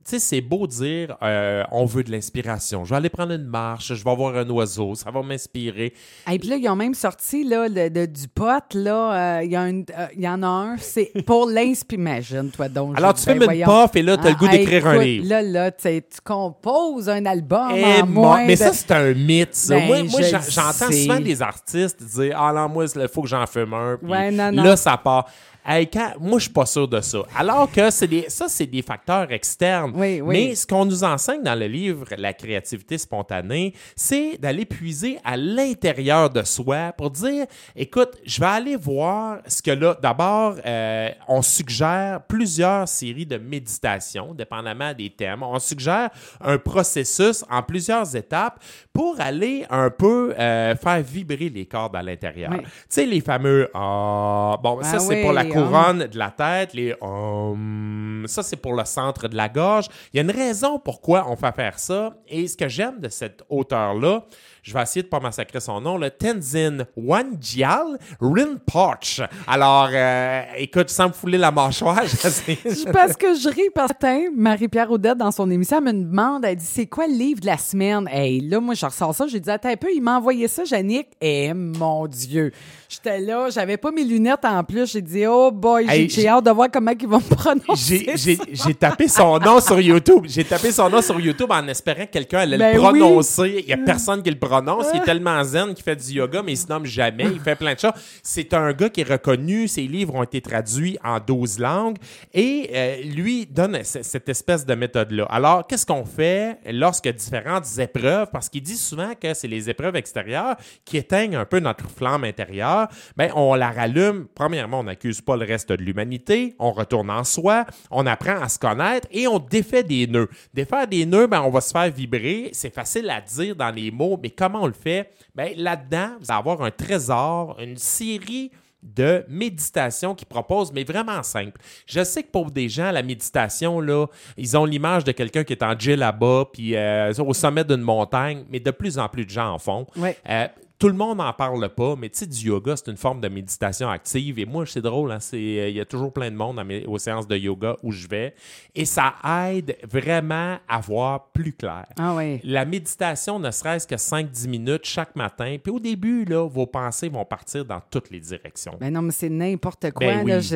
sais, 0.05 0.19
c'est 0.19 0.41
beau 0.41 0.67
dire 0.67 1.15
euh, 1.21 1.63
on 1.71 1.85
veut 1.85 2.03
de 2.03 2.11
l'inspiration. 2.11 2.83
Je 2.85 2.89
vais 2.91 2.95
aller 2.97 3.09
prendre 3.09 3.33
une 3.33 3.45
marche, 3.45 3.93
je 3.93 4.03
vais 4.03 4.15
voir 4.15 4.35
un 4.35 4.49
oiseau, 4.49 4.95
ça 4.95 5.11
va 5.11 5.21
m'inspirer. 5.21 5.93
Et 6.31 6.39
puis 6.39 6.49
là, 6.49 6.55
ils 6.57 6.67
ont 6.69 6.75
même 6.75 6.93
sorti 6.93 7.43
là, 7.43 7.67
le- 7.67 7.89
de- 7.89 8.05
du 8.05 8.27
pot. 8.27 8.63
Là, 8.73 9.39
euh, 9.39 9.43
il 9.43 9.55
euh, 9.55 10.05
il 10.15 10.21
y 10.21 10.27
en 10.27 10.41
a 10.43 10.47
un, 10.47 10.77
c'est 10.77 11.11
pour 11.25 11.47
l'inspiration. 11.47 11.91
Imagine-toi 12.01 12.69
donc. 12.69 12.97
Alors, 12.97 13.13
tu 13.13 13.23
fais 13.23 13.35
ben, 13.35 13.51
une 13.51 13.63
puff 13.63 13.95
et 13.95 14.01
là, 14.01 14.17
tu 14.17 14.27
as 14.27 14.31
le 14.31 14.35
goût 14.35 14.45
Ah, 14.47 14.51
d'écrire 14.51 14.87
un 14.87 14.97
livre. 15.03 15.27
Là, 15.27 15.41
là, 15.41 15.71
tu 15.71 15.87
tu 16.01 16.21
composes 16.23 17.09
un 17.09 17.25
album 17.25 17.71
Eh, 17.75 18.01
en 18.01 18.07
moins 18.07 18.45
mais 18.45 18.53
de- 18.53 18.59
ça, 18.59 18.73
c'est 18.73 18.91
un 18.91 19.13
mythe, 19.13 19.53
ça. 19.55 19.75
Ben, 19.75 19.87
moi, 19.87 20.03
moi, 20.03 20.21
j'entends 20.21 20.91
souvent 20.91 21.19
des 21.19 21.41
artistes 21.41 22.01
dire 22.03 22.35
Ah, 22.39 22.51
là, 22.51 22.67
moi, 22.67 22.85
il 22.95 23.07
faut 23.07 23.21
que 23.21 23.27
j'en 23.27 23.45
fume 23.45 23.73
un. 23.73 23.97
Puis 24.01 24.11
Ouais, 24.11 24.31
non, 24.31 24.51
non. 24.51 24.63
Là, 24.63 24.75
ça 24.75 24.97
part. 24.97 25.27
Hey, 25.63 25.87
quand- 25.87 26.13
moi, 26.19 26.39
je 26.39 26.45
suis 26.45 26.53
pas 26.53 26.65
sûr 26.65 26.87
de 26.87 26.99
ça. 27.01 27.19
Alors 27.37 27.71
que 27.71 27.89
c'est 27.91 28.07
des, 28.07 28.25
ça, 28.29 28.47
c'est 28.47 28.65
des 28.65 28.81
facteurs 28.81 29.31
externes. 29.31 29.91
Oui, 29.95 30.19
oui. 30.21 30.47
Mais 30.49 30.55
ce 30.55 30.65
qu'on 30.65 30.85
nous 30.85 31.03
enseigne 31.03 31.43
dans 31.43 31.53
le 31.55 31.67
livre 31.67 32.05
La 32.17 32.33
créativité 32.33 32.97
spontanée, 32.97 33.73
c'est 33.95 34.37
d'aller 34.39 34.65
puiser 34.65 35.19
à 35.23 35.37
l'intérieur 35.37 36.29
de 36.29 36.43
soi 36.43 36.91
pour 36.97 37.11
dire 37.11 37.45
écoute, 37.75 38.17
je 38.25 38.39
vais 38.39 38.47
aller 38.47 38.75
voir 38.75 39.39
ce 39.47 39.61
que 39.61 39.71
là. 39.71 39.95
D'abord, 40.01 40.55
euh, 40.65 41.09
on 41.27 41.41
suggère 41.41 42.21
plusieurs 42.27 42.87
séries 42.87 43.25
de 43.25 43.37
méditation, 43.37 44.33
dépendamment 44.33 44.93
des 44.93 45.09
thèmes. 45.11 45.43
On 45.43 45.59
suggère 45.59 46.09
un 46.41 46.57
processus 46.57 47.43
en 47.49 47.61
plusieurs 47.61 48.15
étapes 48.15 48.59
pour 48.91 49.19
aller 49.19 49.65
un 49.69 49.89
peu 49.89 50.33
euh, 50.37 50.75
faire 50.75 51.01
vibrer 51.01 51.49
les 51.49 51.65
cordes 51.65 51.95
à 51.95 52.01
l'intérieur. 52.01 52.51
Oui. 52.51 52.61
Tu 52.63 52.69
sais, 52.89 53.05
les 53.05 53.21
fameux 53.21 53.69
ah, 53.73 54.57
bon, 54.61 54.81
ça 54.81 54.93
Ah 54.95 54.99
c'est 54.99 55.21
pour 55.21 55.33
la 55.33 55.45
couronne 55.51 56.07
de 56.07 56.17
la 56.17 56.31
tête, 56.31 56.73
les 56.73 56.95
hum, 57.01 58.25
ça 58.27 58.43
c'est 58.43 58.55
pour 58.55 58.73
le 58.73 58.85
centre 58.85 59.27
de 59.27 59.35
la 59.35 59.49
gorge. 59.49 59.87
Il 60.13 60.17
y 60.17 60.19
a 60.19 60.23
une 60.23 60.31
raison 60.31 60.79
pourquoi 60.79 61.27
on 61.29 61.35
fait 61.35 61.53
faire 61.53 61.79
ça. 61.79 62.15
Et 62.27 62.47
ce 62.47 62.57
que 62.57 62.67
j'aime 62.67 62.99
de 62.99 63.09
cet 63.09 63.43
auteur-là, 63.49 64.25
je 64.63 64.73
vais 64.73 64.81
essayer 64.81 65.03
de 65.03 65.07
pas 65.07 65.19
massacrer 65.19 65.59
son 65.59 65.81
nom, 65.81 65.97
le 65.97 66.09
Tenzin 66.11 66.85
Wangyal 66.95 67.97
Rinpoche. 68.19 69.21
Alors, 69.47 69.89
euh, 69.91 70.41
écoute, 70.57 70.89
sans 70.89 71.07
me 71.07 71.13
fouler 71.13 71.37
la 71.37 71.51
mâchoire. 71.51 72.01
Je- 72.05 72.91
Parce 72.91 73.13
que 73.15 73.33
je 73.35 73.49
ris 73.49 73.69
parce 73.73 73.91
que 73.99 74.35
Marie-Pierre 74.35 74.91
Audette, 74.91 75.17
dans 75.17 75.31
son 75.31 75.49
émission, 75.49 75.77
elle 75.85 75.95
me 75.95 76.03
demande, 76.03 76.45
elle 76.45 76.55
dit, 76.55 76.65
c'est 76.65 76.85
quoi 76.87 77.07
le 77.07 77.13
livre 77.13 77.39
de 77.41 77.45
la 77.47 77.57
semaine? 77.57 78.07
Hey, 78.11 78.39
là, 78.41 78.59
moi, 78.59 78.73
je 78.75 78.85
ressors 78.85 79.15
ça, 79.15 79.27
j'ai 79.27 79.39
dit, 79.39 79.49
attends 79.49 79.69
un 79.69 79.75
peu, 79.77 79.87
il 79.93 80.01
m'a 80.01 80.17
envoyé 80.17 80.47
ça, 80.47 80.63
Yannick. 80.63 81.07
Eh, 81.21 81.53
mon 81.53 82.07
Dieu! 82.07 82.51
J'étais 82.89 83.19
là, 83.19 83.49
j'avais 83.49 83.77
pas 83.77 83.89
mes 83.91 84.03
lunettes 84.03 84.43
en 84.43 84.63
plus, 84.63 84.91
j'ai 84.91 85.01
dit, 85.01 85.25
oh 85.25 85.49
boy, 85.51 85.85
j'ai 85.87 85.93
Hey, 86.03 86.09
j'ai 86.09 86.21
j'ai- 86.23 86.27
hâte 86.27 86.45
de 86.45 86.51
voir 86.51 86.67
comment 86.71 86.91
ils 86.91 87.07
vont 87.07 87.19
me 87.19 87.35
prononcer. 87.35 88.05
J'ai- 88.15 88.73
tapé 88.75 89.07
son 89.07 89.39
nom 89.39 89.59
sur 89.59 89.79
YouTube. 89.79 90.25
J'ai 90.27 90.43
tapé 90.43 90.71
son 90.71 90.89
nom 90.89 91.01
sur 91.01 91.19
YouTube 91.19 91.49
en 91.51 91.67
espérant 91.67 92.05
que 92.05 92.11
quelqu'un 92.11 92.39
allait 92.39 92.57
Ben 92.57 92.73
le 92.75 92.79
oui. 92.81 92.99
prononcer. 92.99 93.55
Il 93.59 93.65
n'y 93.65 93.73
a 93.73 93.77
personne 93.77 94.21
qui 94.21 94.29
le 94.29 94.35
prononce. 94.35 94.50
Il 94.93 94.97
est 94.97 95.03
tellement 95.03 95.43
zen 95.43 95.73
qu'il 95.73 95.83
fait 95.83 95.95
du 95.95 96.13
yoga, 96.13 96.41
mais 96.43 96.53
il 96.53 96.57
se 96.57 96.67
nomme 96.67 96.85
jamais. 96.85 97.25
Il 97.25 97.39
fait 97.39 97.55
plein 97.55 97.73
de 97.73 97.79
choses. 97.79 97.91
C'est 98.23 98.53
un 98.53 98.73
gars 98.73 98.89
qui 98.89 99.01
est 99.01 99.09
reconnu. 99.09 99.67
Ses 99.67 99.83
livres 99.83 100.15
ont 100.15 100.23
été 100.23 100.41
traduits 100.41 100.97
en 101.03 101.19
12 101.19 101.59
langues. 101.59 101.97
Et 102.33 102.69
euh, 102.73 103.01
lui 103.03 103.45
donne 103.45 103.79
cette 103.83 104.29
espèce 104.29 104.65
de 104.65 104.75
méthode-là. 104.75 105.25
Alors, 105.29 105.67
qu'est-ce 105.67 105.85
qu'on 105.85 106.05
fait 106.05 106.57
lorsque 106.71 107.07
différentes 107.07 107.65
épreuves, 107.77 108.29
parce 108.31 108.49
qu'il 108.49 108.63
dit 108.63 108.77
souvent 108.77 109.13
que 109.19 109.33
c'est 109.33 109.47
les 109.47 109.69
épreuves 109.69 109.95
extérieures 109.95 110.55
qui 110.85 110.97
éteignent 110.97 111.35
un 111.35 111.45
peu 111.45 111.59
notre 111.59 111.89
flamme 111.89 112.23
intérieure, 112.23 112.87
ben, 113.15 113.31
on 113.35 113.55
la 113.55 113.71
rallume. 113.71 114.27
Premièrement, 114.33 114.79
on 114.79 114.83
n'accuse 114.83 115.21
pas 115.21 115.37
le 115.37 115.45
reste 115.45 115.69
de 115.69 115.83
l'humanité. 115.83 116.55
On 116.59 116.71
retourne 116.71 117.09
en 117.09 117.23
soi. 117.23 117.65
On 117.89 118.05
apprend 118.05 118.41
à 118.41 118.49
se 118.49 118.59
connaître 118.59 119.07
et 119.11 119.27
on 119.27 119.39
défait 119.39 119.83
des 119.83 120.07
nœuds. 120.07 120.29
Défaire 120.53 120.87
des 120.87 121.05
nœuds, 121.05 121.27
ben, 121.27 121.41
on 121.41 121.49
va 121.49 121.61
se 121.61 121.71
faire 121.71 121.89
vibrer. 121.91 122.49
C'est 122.53 122.73
facile 122.73 123.09
à 123.09 123.21
dire 123.21 123.55
dans 123.55 123.71
les 123.71 123.91
mots, 123.91 124.19
mais 124.21 124.29
comment 124.41 124.63
on 124.63 124.67
le 124.67 124.73
fait? 124.73 125.11
Ben, 125.35 125.53
là-dedans, 125.55 126.15
vous 126.19 126.25
allez 126.29 126.39
avoir 126.39 126.63
un 126.63 126.71
trésor, 126.71 127.57
une 127.59 127.77
série 127.77 128.51
de 128.81 129.23
méditation 129.27 130.15
qu'ils 130.15 130.27
proposent, 130.27 130.73
mais 130.73 130.83
vraiment 130.83 131.21
simple. 131.21 131.61
Je 131.85 132.03
sais 132.03 132.23
que 132.23 132.31
pour 132.31 132.49
des 132.49 132.67
gens, 132.67 132.89
la 132.89 133.03
méditation, 133.03 133.79
là, 133.79 134.07
ils 134.37 134.57
ont 134.57 134.65
l'image 134.65 135.03
de 135.03 135.11
quelqu'un 135.11 135.43
qui 135.43 135.53
est 135.53 135.61
en 135.61 135.77
jet 135.77 135.95
là-bas, 135.95 136.45
puis 136.51 136.75
euh, 136.75 137.13
au 137.19 137.35
sommet 137.35 137.63
d'une 137.63 137.81
montagne, 137.81 138.43
mais 138.49 138.59
de 138.59 138.71
plus 138.71 138.97
en 138.97 139.07
plus 139.07 139.25
de 139.25 139.29
gens 139.29 139.53
en 139.53 139.59
font. 139.59 139.85
Ouais. 139.95 140.17
Euh, 140.27 140.47
tout 140.81 140.87
le 140.87 140.95
monde 140.95 141.19
n'en 141.19 141.31
parle 141.31 141.69
pas, 141.69 141.95
mais 141.95 142.09
tu 142.09 142.17
sais, 142.17 142.25
du 142.25 142.47
yoga, 142.47 142.75
c'est 142.75 142.89
une 142.89 142.97
forme 142.97 143.21
de 143.21 143.27
méditation 143.29 143.87
active. 143.87 144.39
Et 144.39 144.45
moi, 144.45 144.65
c'est 144.65 144.81
drôle, 144.81 145.11
hein, 145.11 145.19
c'est, 145.19 145.35
euh, 145.37 145.69
il 145.69 145.75
y 145.75 145.79
a 145.79 145.85
toujours 145.85 146.11
plein 146.11 146.31
de 146.31 146.35
monde 146.35 146.57
à 146.57 146.63
mes- 146.63 146.85
aux 146.87 146.97
séances 146.97 147.27
de 147.27 147.37
yoga 147.37 147.75
où 147.83 147.91
je 147.91 148.07
vais. 148.07 148.33
Et 148.73 148.85
ça 148.85 149.13
aide 149.51 149.77
vraiment 149.87 150.57
à 150.67 150.79
voir 150.79 151.27
plus 151.33 151.53
clair. 151.53 151.85
Ah 151.99 152.15
oui. 152.15 152.39
La 152.43 152.65
méditation, 152.65 153.37
ne 153.37 153.51
serait-ce 153.51 153.85
que 153.85 153.95
5-10 153.95 154.47
minutes 154.47 154.85
chaque 154.85 155.15
matin. 155.15 155.57
Puis 155.63 155.71
au 155.71 155.79
début, 155.79 156.25
là, 156.25 156.47
vos 156.49 156.65
pensées 156.65 157.09
vont 157.09 157.25
partir 157.25 157.63
dans 157.63 157.79
toutes 157.91 158.09
les 158.09 158.19
directions. 158.19 158.73
Ben 158.79 158.91
non, 158.91 159.03
mais 159.03 159.11
c'est 159.11 159.29
n'importe 159.29 159.91
quoi. 159.91 160.07
Ben 160.07 160.27
là, 160.27 160.37
oui. 160.37 160.41
je- 160.41 160.55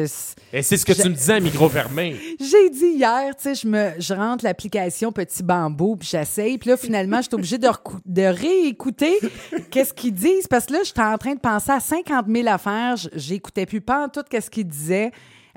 Et 0.58 0.64
c'est 0.64 0.78
ce 0.78 0.86
que 0.88 0.96
Je- 0.96 1.04
tu 1.04 1.10
me 1.10 1.14
disais 1.14 1.34
à 1.34 1.40
micro 1.40 1.70
fermé. 1.70 2.16
J'ai 2.40 2.70
dit 2.72 2.96
hier, 2.98 3.36
tu 3.36 3.44
sais, 3.44 3.54
je, 3.54 3.68
me, 3.68 3.92
je 4.00 4.14
rentre 4.16 4.44
l'application 4.44 5.12
Petit 5.12 5.44
Bambou, 5.44 5.98
puis 5.98 6.08
j'essaye. 6.12 6.58
Puis 6.58 6.72
là, 6.72 6.78
finalement, 6.78 7.18
je 7.18 7.28
suis 7.28 7.36
obligée 7.36 7.58
de, 7.60 7.68
recou- 7.68 8.00
de 8.06 8.24
réécouter 8.24 9.20
qu'est-ce 9.70 9.94
qu'ils 9.94 10.15
disent. 10.16 10.48
Parce 10.48 10.66
que 10.66 10.74
là, 10.74 10.80
j'étais 10.84 11.02
en 11.02 11.18
train 11.18 11.36
de 11.36 11.40
penser 11.40 11.72
à 11.72 11.80
50 11.80 12.26
000 12.28 12.48
affaires. 12.48 12.96
J'écoutais 13.14 13.66
plus 13.66 13.82
pas 13.82 14.06
en 14.06 14.10
tout 14.10 14.24
qu'est-ce 14.30 14.50
qu'ils 14.50 14.68
disaient. 14.68 15.12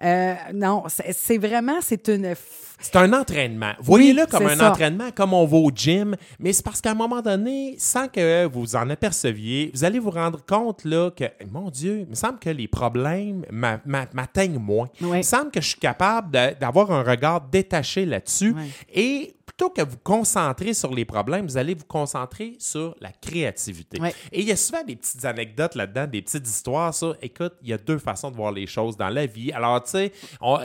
Euh, 0.04 0.34
non, 0.54 0.84
c'est 0.86 1.38
vraiment, 1.38 1.78
c'est 1.80 2.08
une... 2.08 2.34
C'est 2.80 2.94
un 2.94 3.12
entraînement. 3.12 3.72
Voyez-le 3.80 4.24
comme 4.26 4.46
un 4.46 4.54
ça. 4.54 4.70
entraînement, 4.70 5.10
comme 5.12 5.34
on 5.34 5.44
va 5.44 5.56
au 5.56 5.72
gym, 5.74 6.14
mais 6.38 6.52
c'est 6.52 6.62
parce 6.64 6.80
qu'à 6.80 6.92
un 6.92 6.94
moment 6.94 7.20
donné, 7.20 7.74
sans 7.76 8.06
que 8.06 8.46
vous 8.46 8.76
en 8.76 8.88
aperceviez, 8.88 9.72
vous 9.74 9.82
allez 9.82 9.98
vous 9.98 10.12
rendre 10.12 10.38
compte 10.46 10.84
là, 10.84 11.10
que, 11.10 11.24
mon 11.50 11.70
Dieu, 11.70 12.02
il 12.02 12.06
me 12.10 12.14
semble 12.14 12.38
que 12.38 12.50
les 12.50 12.68
problèmes 12.68 13.44
m'a- 13.50 13.80
m'a- 13.84 14.06
m'atteignent 14.12 14.60
moins. 14.60 14.88
Il 15.00 15.08
me 15.08 15.22
semble 15.22 15.50
que 15.50 15.60
je 15.60 15.70
suis 15.70 15.80
capable 15.80 16.30
d'avoir 16.60 16.92
un 16.92 17.02
regard 17.02 17.40
détaché 17.40 18.06
là-dessus. 18.06 18.54
Et 18.94 19.34
plutôt 19.58 19.70
que 19.70 19.82
vous 19.82 19.98
concentrer 19.98 20.72
sur 20.72 20.94
les 20.94 21.04
problèmes, 21.04 21.44
vous 21.44 21.56
allez 21.56 21.74
vous 21.74 21.84
concentrer 21.84 22.54
sur 22.60 22.94
la 23.00 23.10
créativité. 23.10 24.00
Ouais. 24.00 24.14
Et 24.30 24.40
il 24.40 24.46
y 24.46 24.52
a 24.52 24.56
souvent 24.56 24.84
des 24.84 24.94
petites 24.94 25.24
anecdotes 25.24 25.74
là-dedans, 25.74 26.06
des 26.06 26.22
petites 26.22 26.46
histoires. 26.46 26.94
Ça, 26.94 27.14
écoute, 27.20 27.54
il 27.62 27.70
y 27.70 27.72
a 27.72 27.78
deux 27.78 27.98
façons 27.98 28.30
de 28.30 28.36
voir 28.36 28.52
les 28.52 28.68
choses 28.68 28.96
dans 28.96 29.08
la 29.08 29.26
vie. 29.26 29.50
Alors, 29.50 29.82
tu 29.82 29.90
sais, 29.90 30.12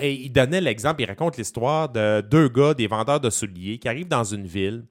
il 0.03 0.29
donnait 0.31 0.61
l'exemple, 0.61 1.01
il 1.01 1.07
raconte 1.07 1.37
l'histoire 1.37 1.89
de 1.89 2.21
deux 2.21 2.49
gars, 2.49 2.75
des 2.75 2.85
vendeurs 2.85 3.19
de 3.19 3.31
souliers, 3.31 3.79
qui 3.79 3.87
arrivent 3.87 4.07
dans 4.07 4.23
une 4.23 4.45
ville 4.45 4.85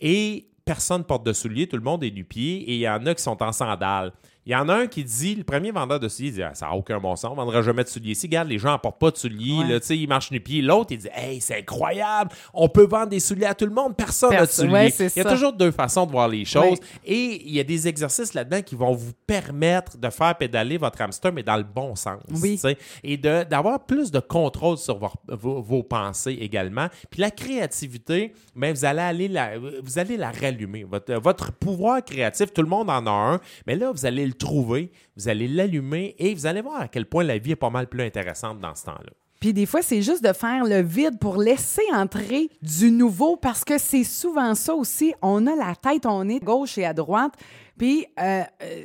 et 0.00 0.48
personne 0.64 1.04
porte 1.04 1.24
de 1.24 1.32
souliers, 1.32 1.68
tout 1.68 1.76
le 1.76 1.82
monde 1.82 2.02
est 2.02 2.10
nu-pied 2.10 2.62
et 2.62 2.74
il 2.74 2.80
y 2.80 2.88
en 2.88 3.06
a 3.06 3.14
qui 3.14 3.22
sont 3.22 3.40
en 3.40 3.52
sandales. 3.52 4.12
Il 4.46 4.52
y 4.52 4.54
en 4.56 4.68
a 4.68 4.74
un 4.74 4.86
qui 4.86 5.02
dit, 5.04 5.34
le 5.34 5.44
premier 5.44 5.70
vendeur 5.70 5.98
de 6.00 6.08
souliers, 6.08 6.28
il 6.28 6.34
dit 6.34 6.42
Ah, 6.42 6.54
Ça 6.54 6.66
n'a 6.66 6.72
aucun 6.74 6.98
bon 7.00 7.16
sens, 7.16 7.30
on 7.30 7.34
ne 7.34 7.36
vendra 7.40 7.62
jamais 7.62 7.82
de 7.84 7.88
souliers 7.88 8.12
ici. 8.12 8.26
Regarde, 8.26 8.48
les 8.48 8.58
gens 8.58 8.70
n'en 8.70 8.78
portent 8.78 8.98
pas 9.00 9.10
de 9.10 9.16
souliers, 9.16 9.58
Ouais. 9.64 9.68
là, 9.74 9.78
ils 9.90 10.08
marchent 10.08 10.30
nu-pied. 10.30 10.60
L'autre, 10.62 10.92
il 10.92 10.98
dit 10.98 11.08
Hey, 11.14 11.40
c'est 11.40 11.58
incroyable, 11.60 12.30
on 12.52 12.68
peut 12.68 12.86
vendre 12.86 13.08
des 13.08 13.20
souliers 13.20 13.46
à 13.46 13.54
tout 13.54 13.64
le 13.66 13.72
monde, 13.72 13.96
personne 13.96 14.30
n'a 14.32 14.44
de 14.46 14.50
souliers. 14.50 14.72
ouais, 14.72 14.88
il 14.98 15.02
y 15.16 15.20
a 15.20 15.22
ça. 15.24 15.30
toujours 15.30 15.52
deux 15.52 15.70
façons 15.70 16.04
de 16.06 16.10
voir 16.10 16.28
les 16.28 16.44
choses. 16.44 16.78
Et 17.04 17.42
il 17.46 17.54
y 17.54 17.60
a 17.60 17.64
des 17.64 17.88
exercices 17.88 18.34
là-dedans 18.34 18.60
qui 18.62 18.74
vont 18.74 18.92
vous 18.94 19.12
permettre 19.26 19.96
de 19.96 20.10
faire 20.10 20.36
pédaler 20.36 20.76
votre 20.76 21.00
hamster, 21.00 21.32
mais 21.32 21.42
dans 21.42 21.56
le 21.56 21.62
bon 21.64 21.94
sens. 21.96 22.20
Oui. 22.42 22.60
Et 23.02 23.16
d'avoir 23.16 23.84
plus 23.86 24.10
de 24.10 24.20
contrôle 24.20 24.76
sur 24.78 24.98
vos, 24.98 25.10
vos- 25.28 25.62
vos 25.62 25.82
pensées 25.82 26.36
également. 26.40 26.88
Puis 27.10 27.20
la 27.20 27.30
créativité, 27.30 28.32
ben, 28.54 28.74
vous, 28.74 28.84
allez 28.84 29.00
aller 29.00 29.28
la, 29.28 29.58
vous 29.58 29.98
allez 29.98 30.16
la 30.16 30.30
rallumer. 30.30 30.84
Votre, 30.84 31.14
votre 31.14 31.52
pouvoir 31.52 32.04
créatif, 32.04 32.52
tout 32.52 32.62
le 32.62 32.68
monde 32.68 32.90
en 32.90 33.06
a 33.06 33.10
un, 33.10 33.40
mais 33.66 33.74
là, 33.76 33.90
vous 33.90 34.04
allez 34.06 34.26
le 34.26 34.33
trouver, 34.34 34.90
vous 35.16 35.28
allez 35.28 35.48
l'allumer 35.48 36.14
et 36.18 36.34
vous 36.34 36.46
allez 36.46 36.60
voir 36.60 36.80
à 36.80 36.88
quel 36.88 37.06
point 37.06 37.24
la 37.24 37.38
vie 37.38 37.52
est 37.52 37.56
pas 37.56 37.70
mal 37.70 37.88
plus 37.88 38.02
intéressante 38.02 38.60
dans 38.60 38.74
ce 38.74 38.84
temps-là. 38.86 39.12
Puis 39.40 39.52
des 39.52 39.66
fois, 39.66 39.82
c'est 39.82 40.00
juste 40.00 40.24
de 40.24 40.32
faire 40.32 40.64
le 40.64 40.80
vide 40.80 41.18
pour 41.18 41.36
laisser 41.36 41.82
entrer 41.92 42.48
du 42.62 42.90
nouveau 42.90 43.36
parce 43.36 43.62
que 43.62 43.76
c'est 43.76 44.04
souvent 44.04 44.54
ça 44.54 44.74
aussi. 44.74 45.12
On 45.20 45.46
a 45.46 45.54
la 45.54 45.74
tête, 45.74 46.06
on 46.06 46.26
est 46.30 46.42
à 46.42 46.46
gauche 46.46 46.78
et 46.78 46.86
à 46.86 46.94
droite. 46.94 47.34
Puis, 47.76 48.06
euh, 48.18 48.42
euh, 48.62 48.84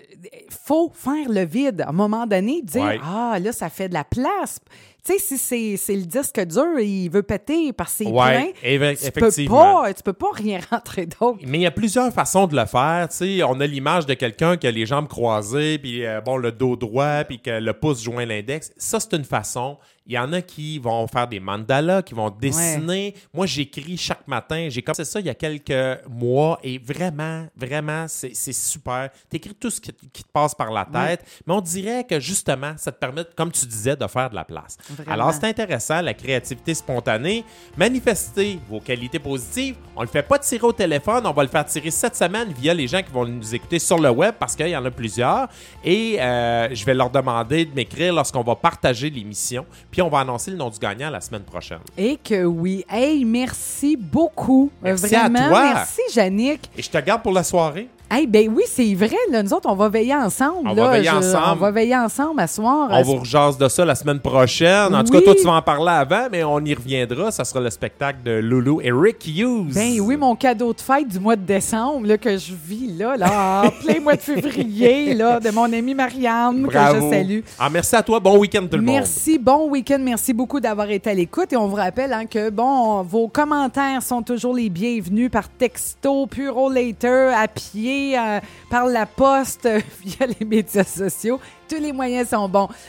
faut 0.49 0.91
faire 0.93 1.29
le 1.29 1.45
vide. 1.45 1.81
À 1.81 1.89
un 1.89 1.93
moment 1.93 2.25
donné, 2.25 2.61
dire 2.61 2.83
Ouais. 2.83 2.99
Ah, 3.01 3.37
là, 3.39 3.53
ça 3.53 3.69
fait 3.69 3.87
de 3.87 3.93
la 3.93 4.03
place. 4.03 4.59
Tu 5.05 5.17
sais, 5.17 5.37
si 5.37 5.77
c'est, 5.77 5.95
le 5.95 6.03
disque 6.03 6.39
dur, 6.45 6.79
il 6.79 7.09
veut 7.09 7.23
péter 7.23 7.71
parce 7.73 7.91
que 7.93 8.03
c'est 8.03 8.09
Ouais, 8.09 8.53
plein. 8.61 8.93
Tu 8.93 9.11
peux, 9.11 9.27
effectivement. 9.27 9.81
pas, 9.81 9.93
tu 9.93 10.03
peux 10.03 10.13
pas 10.13 10.27
rien 10.33 10.59
rentrer 10.69 11.05
d'autre. 11.05 11.39
Mais 11.45 11.59
il 11.59 11.61
y 11.61 11.65
a 11.65 11.71
plusieurs 11.71 12.11
façons 12.13 12.47
de 12.47 12.55
le 12.55 12.65
faire. 12.65 13.07
Tu 13.09 13.15
sais, 13.17 13.43
on 13.43 13.59
a 13.59 13.65
l'image 13.65 14.05
de 14.05 14.13
quelqu'un 14.13 14.57
qui 14.57 14.67
a 14.67 14.71
les 14.71 14.85
jambes 14.85 15.07
croisées, 15.07 15.77
puis 15.77 16.05
euh, 16.05 16.21
bon, 16.21 16.37
le 16.37 16.51
dos 16.51 16.75
droit, 16.75 17.23
puis 17.23 17.39
que 17.39 17.49
le 17.49 17.73
pouce 17.73 18.03
joint 18.03 18.25
l'index. 18.25 18.71
Ça, 18.77 18.99
c'est 18.99 19.13
une 19.15 19.23
façon. 19.23 19.77
Il 20.09 20.15
y 20.15 20.17
en 20.17 20.33
a 20.33 20.41
qui 20.41 20.79
vont 20.79 21.05
faire 21.05 21.27
des 21.27 21.39
mandalas, 21.39 22.01
qui 22.01 22.15
vont 22.15 22.31
dessiner. 22.31 23.13
Moi, 23.31 23.45
j'écris 23.45 23.95
chaque 23.95 24.27
matin. 24.27 24.67
J'ai 24.67 24.81
commencé 24.81 25.05
ça 25.05 25.19
il 25.19 25.27
y 25.27 25.29
a 25.29 25.35
quelques 25.35 26.03
mois 26.09 26.59
et 26.63 26.79
vraiment, 26.79 27.45
vraiment, 27.55 28.07
c'est 28.07 28.33
super. 28.33 29.11
Tu 29.29 29.37
écris 29.37 29.53
tout 29.53 29.69
ce 29.69 29.79
qui, 29.79 29.93
qui 30.11 30.23
te 30.23 30.31
passe 30.33 30.55
par 30.55 30.71
la 30.71 30.83
tête, 30.83 31.23
mais 31.45 31.53
on 31.53 31.61
dirait 31.61 32.03
que 32.05 32.19
justement, 32.19 32.73
ça 32.77 32.91
te 32.91 32.97
permet, 32.97 33.21
comme 33.35 33.51
tu 33.51 33.67
disais, 33.67 33.95
de 33.95 34.07
faire 34.07 34.31
de 34.31 34.35
la 34.35 34.43
place. 34.43 34.79
Vraiment. 34.89 35.11
Alors, 35.11 35.31
c'est 35.31 35.43
intéressant, 35.43 36.01
la 36.01 36.15
créativité 36.15 36.73
spontanée. 36.73 37.45
Manifestez 37.77 38.59
vos 38.67 38.79
qualités 38.79 39.19
positives. 39.19 39.75
On 39.95 40.01
le 40.01 40.07
fait 40.07 40.23
pas 40.23 40.39
tirer 40.39 40.65
au 40.65 40.73
téléphone, 40.73 41.27
on 41.27 41.33
va 41.33 41.43
le 41.43 41.49
faire 41.49 41.65
tirer 41.65 41.91
cette 41.91 42.15
semaine 42.15 42.51
via 42.51 42.73
les 42.73 42.87
gens 42.87 43.03
qui 43.03 43.11
vont 43.11 43.27
nous 43.27 43.53
écouter 43.53 43.77
sur 43.77 43.99
le 43.99 44.09
web 44.09 44.33
parce 44.39 44.55
qu'il 44.55 44.69
y 44.69 44.75
en 44.75 44.85
a 44.85 44.89
plusieurs. 44.89 45.49
Et 45.83 46.19
euh, 46.19 46.73
je 46.73 46.83
vais 46.83 46.95
leur 46.95 47.11
demander 47.11 47.65
de 47.65 47.75
m'écrire 47.75 48.11
lorsqu'on 48.11 48.41
va 48.41 48.55
partager 48.55 49.11
l'émission. 49.11 49.67
Puis 49.91 49.98
on 50.01 50.09
va 50.09 50.19
annoncer 50.19 50.51
le 50.51 50.57
nom 50.57 50.69
du 50.69 50.79
gagnant 50.79 51.09
la 51.09 51.21
semaine 51.21 51.43
prochaine. 51.43 51.79
Et 51.97 52.17
que 52.17 52.43
oui. 52.45 52.85
Hey, 52.89 53.25
merci 53.25 53.95
beaucoup. 53.97 54.71
Merci 54.81 55.15
à 55.15 55.29
Vraiment. 55.29 55.49
toi. 55.49 55.73
Merci, 55.73 56.01
Jannick. 56.13 56.69
Et 56.77 56.81
je 56.81 56.89
te 56.89 56.97
garde 56.99 57.21
pour 57.21 57.31
la 57.33 57.43
soirée. 57.43 57.89
Hey, 58.11 58.25
ben 58.25 58.49
oui, 58.55 58.63
c'est 58.67 58.93
vrai. 58.95 59.15
Là, 59.31 59.43
nous 59.43 59.53
autres, 59.53 59.69
on 59.69 59.75
va 59.75 59.87
veiller 59.87 60.15
ensemble. 60.15 60.67
On 60.69 60.73
là. 60.73 60.83
va 60.85 60.91
veiller 60.93 61.09
Je- 61.11 61.15
ensemble. 61.15 61.45
On 61.51 61.55
va 61.55 61.71
veiller 61.71 61.95
ensemble 61.95 62.39
à 62.41 62.47
soir. 62.47 62.89
On 62.91 63.01
vous 63.03 63.15
rejase 63.17 63.57
de 63.57 63.67
ça 63.67 63.85
la 63.85 63.93
semaine 63.93 64.19
prochaine. 64.19 64.95
En 64.95 65.03
tout 65.03 65.11
cas, 65.13 65.21
toi, 65.21 65.35
tu 65.35 65.43
vas 65.43 65.53
en 65.53 65.61
parler 65.61 65.91
avant, 65.91 66.27
mais 66.31 66.43
on 66.43 66.59
y 66.61 66.73
reviendra. 66.73 67.29
Ça 67.31 67.43
sera 67.43 67.59
le 67.59 67.69
spectacle 67.69 68.19
de 68.25 68.31
Loulou 68.31 68.81
et 68.81 68.91
Rick 68.91 69.27
Hughes. 69.27 69.73
Ben 69.75 69.99
oui, 70.01 70.17
mon 70.17 70.35
cadeau 70.35 70.73
de 70.73 70.81
fête 70.81 71.07
du 71.07 71.19
mois 71.19 71.35
de 71.35 71.43
décembre 71.43 72.07
là, 72.07 72.17
que 72.17 72.35
je 72.37 72.53
vis 72.53 72.87
là, 72.97 73.15
là 73.15 73.63
en 73.65 73.69
plein 73.85 73.99
mois 73.99 74.15
de 74.15 74.21
février 74.21 75.13
là, 75.13 75.39
de 75.39 75.51
mon 75.51 75.71
amie 75.71 75.93
Marianne 75.93 76.67
que 76.67 76.73
je 76.73 77.09
salue. 77.11 77.39
Ah, 77.59 77.69
merci 77.69 77.95
à 77.95 78.01
toi. 78.01 78.19
Bon 78.19 78.37
week-end, 78.39 78.61
tout 78.69 78.77
le 78.77 78.81
monde. 78.81 78.95
Merci, 78.95 79.37
bon 79.37 79.69
week-end, 79.69 79.99
merci 80.01 80.33
beaucoup 80.33 80.59
d'avoir 80.59 80.89
été 80.89 81.11
à 81.11 81.13
l'écoute 81.13 81.53
et 81.53 81.57
on 81.57 81.67
vous 81.67 81.75
rappelle 81.75 82.11
hein, 82.13 82.25
que 82.25 82.49
bon, 82.49 83.03
vos 83.03 83.27
commentaires 83.27 84.01
sont 84.01 84.23
toujours 84.23 84.55
les 84.55 84.69
bienvenus 84.69 85.29
par 85.29 85.47
texto, 85.49 86.25
Purolator, 86.27 87.31
à 87.35 87.47
pied, 87.47 87.98
euh, 88.17 88.39
par 88.69 88.85
la 88.85 89.05
poste, 89.05 89.67
via 90.01 90.27
les 90.27 90.45
médias 90.45 90.83
sociaux. 90.83 91.39
Tous 91.67 91.79
les 91.79 91.91
moyens 91.91 92.29
sont 92.29 92.47
bons. 92.47 92.69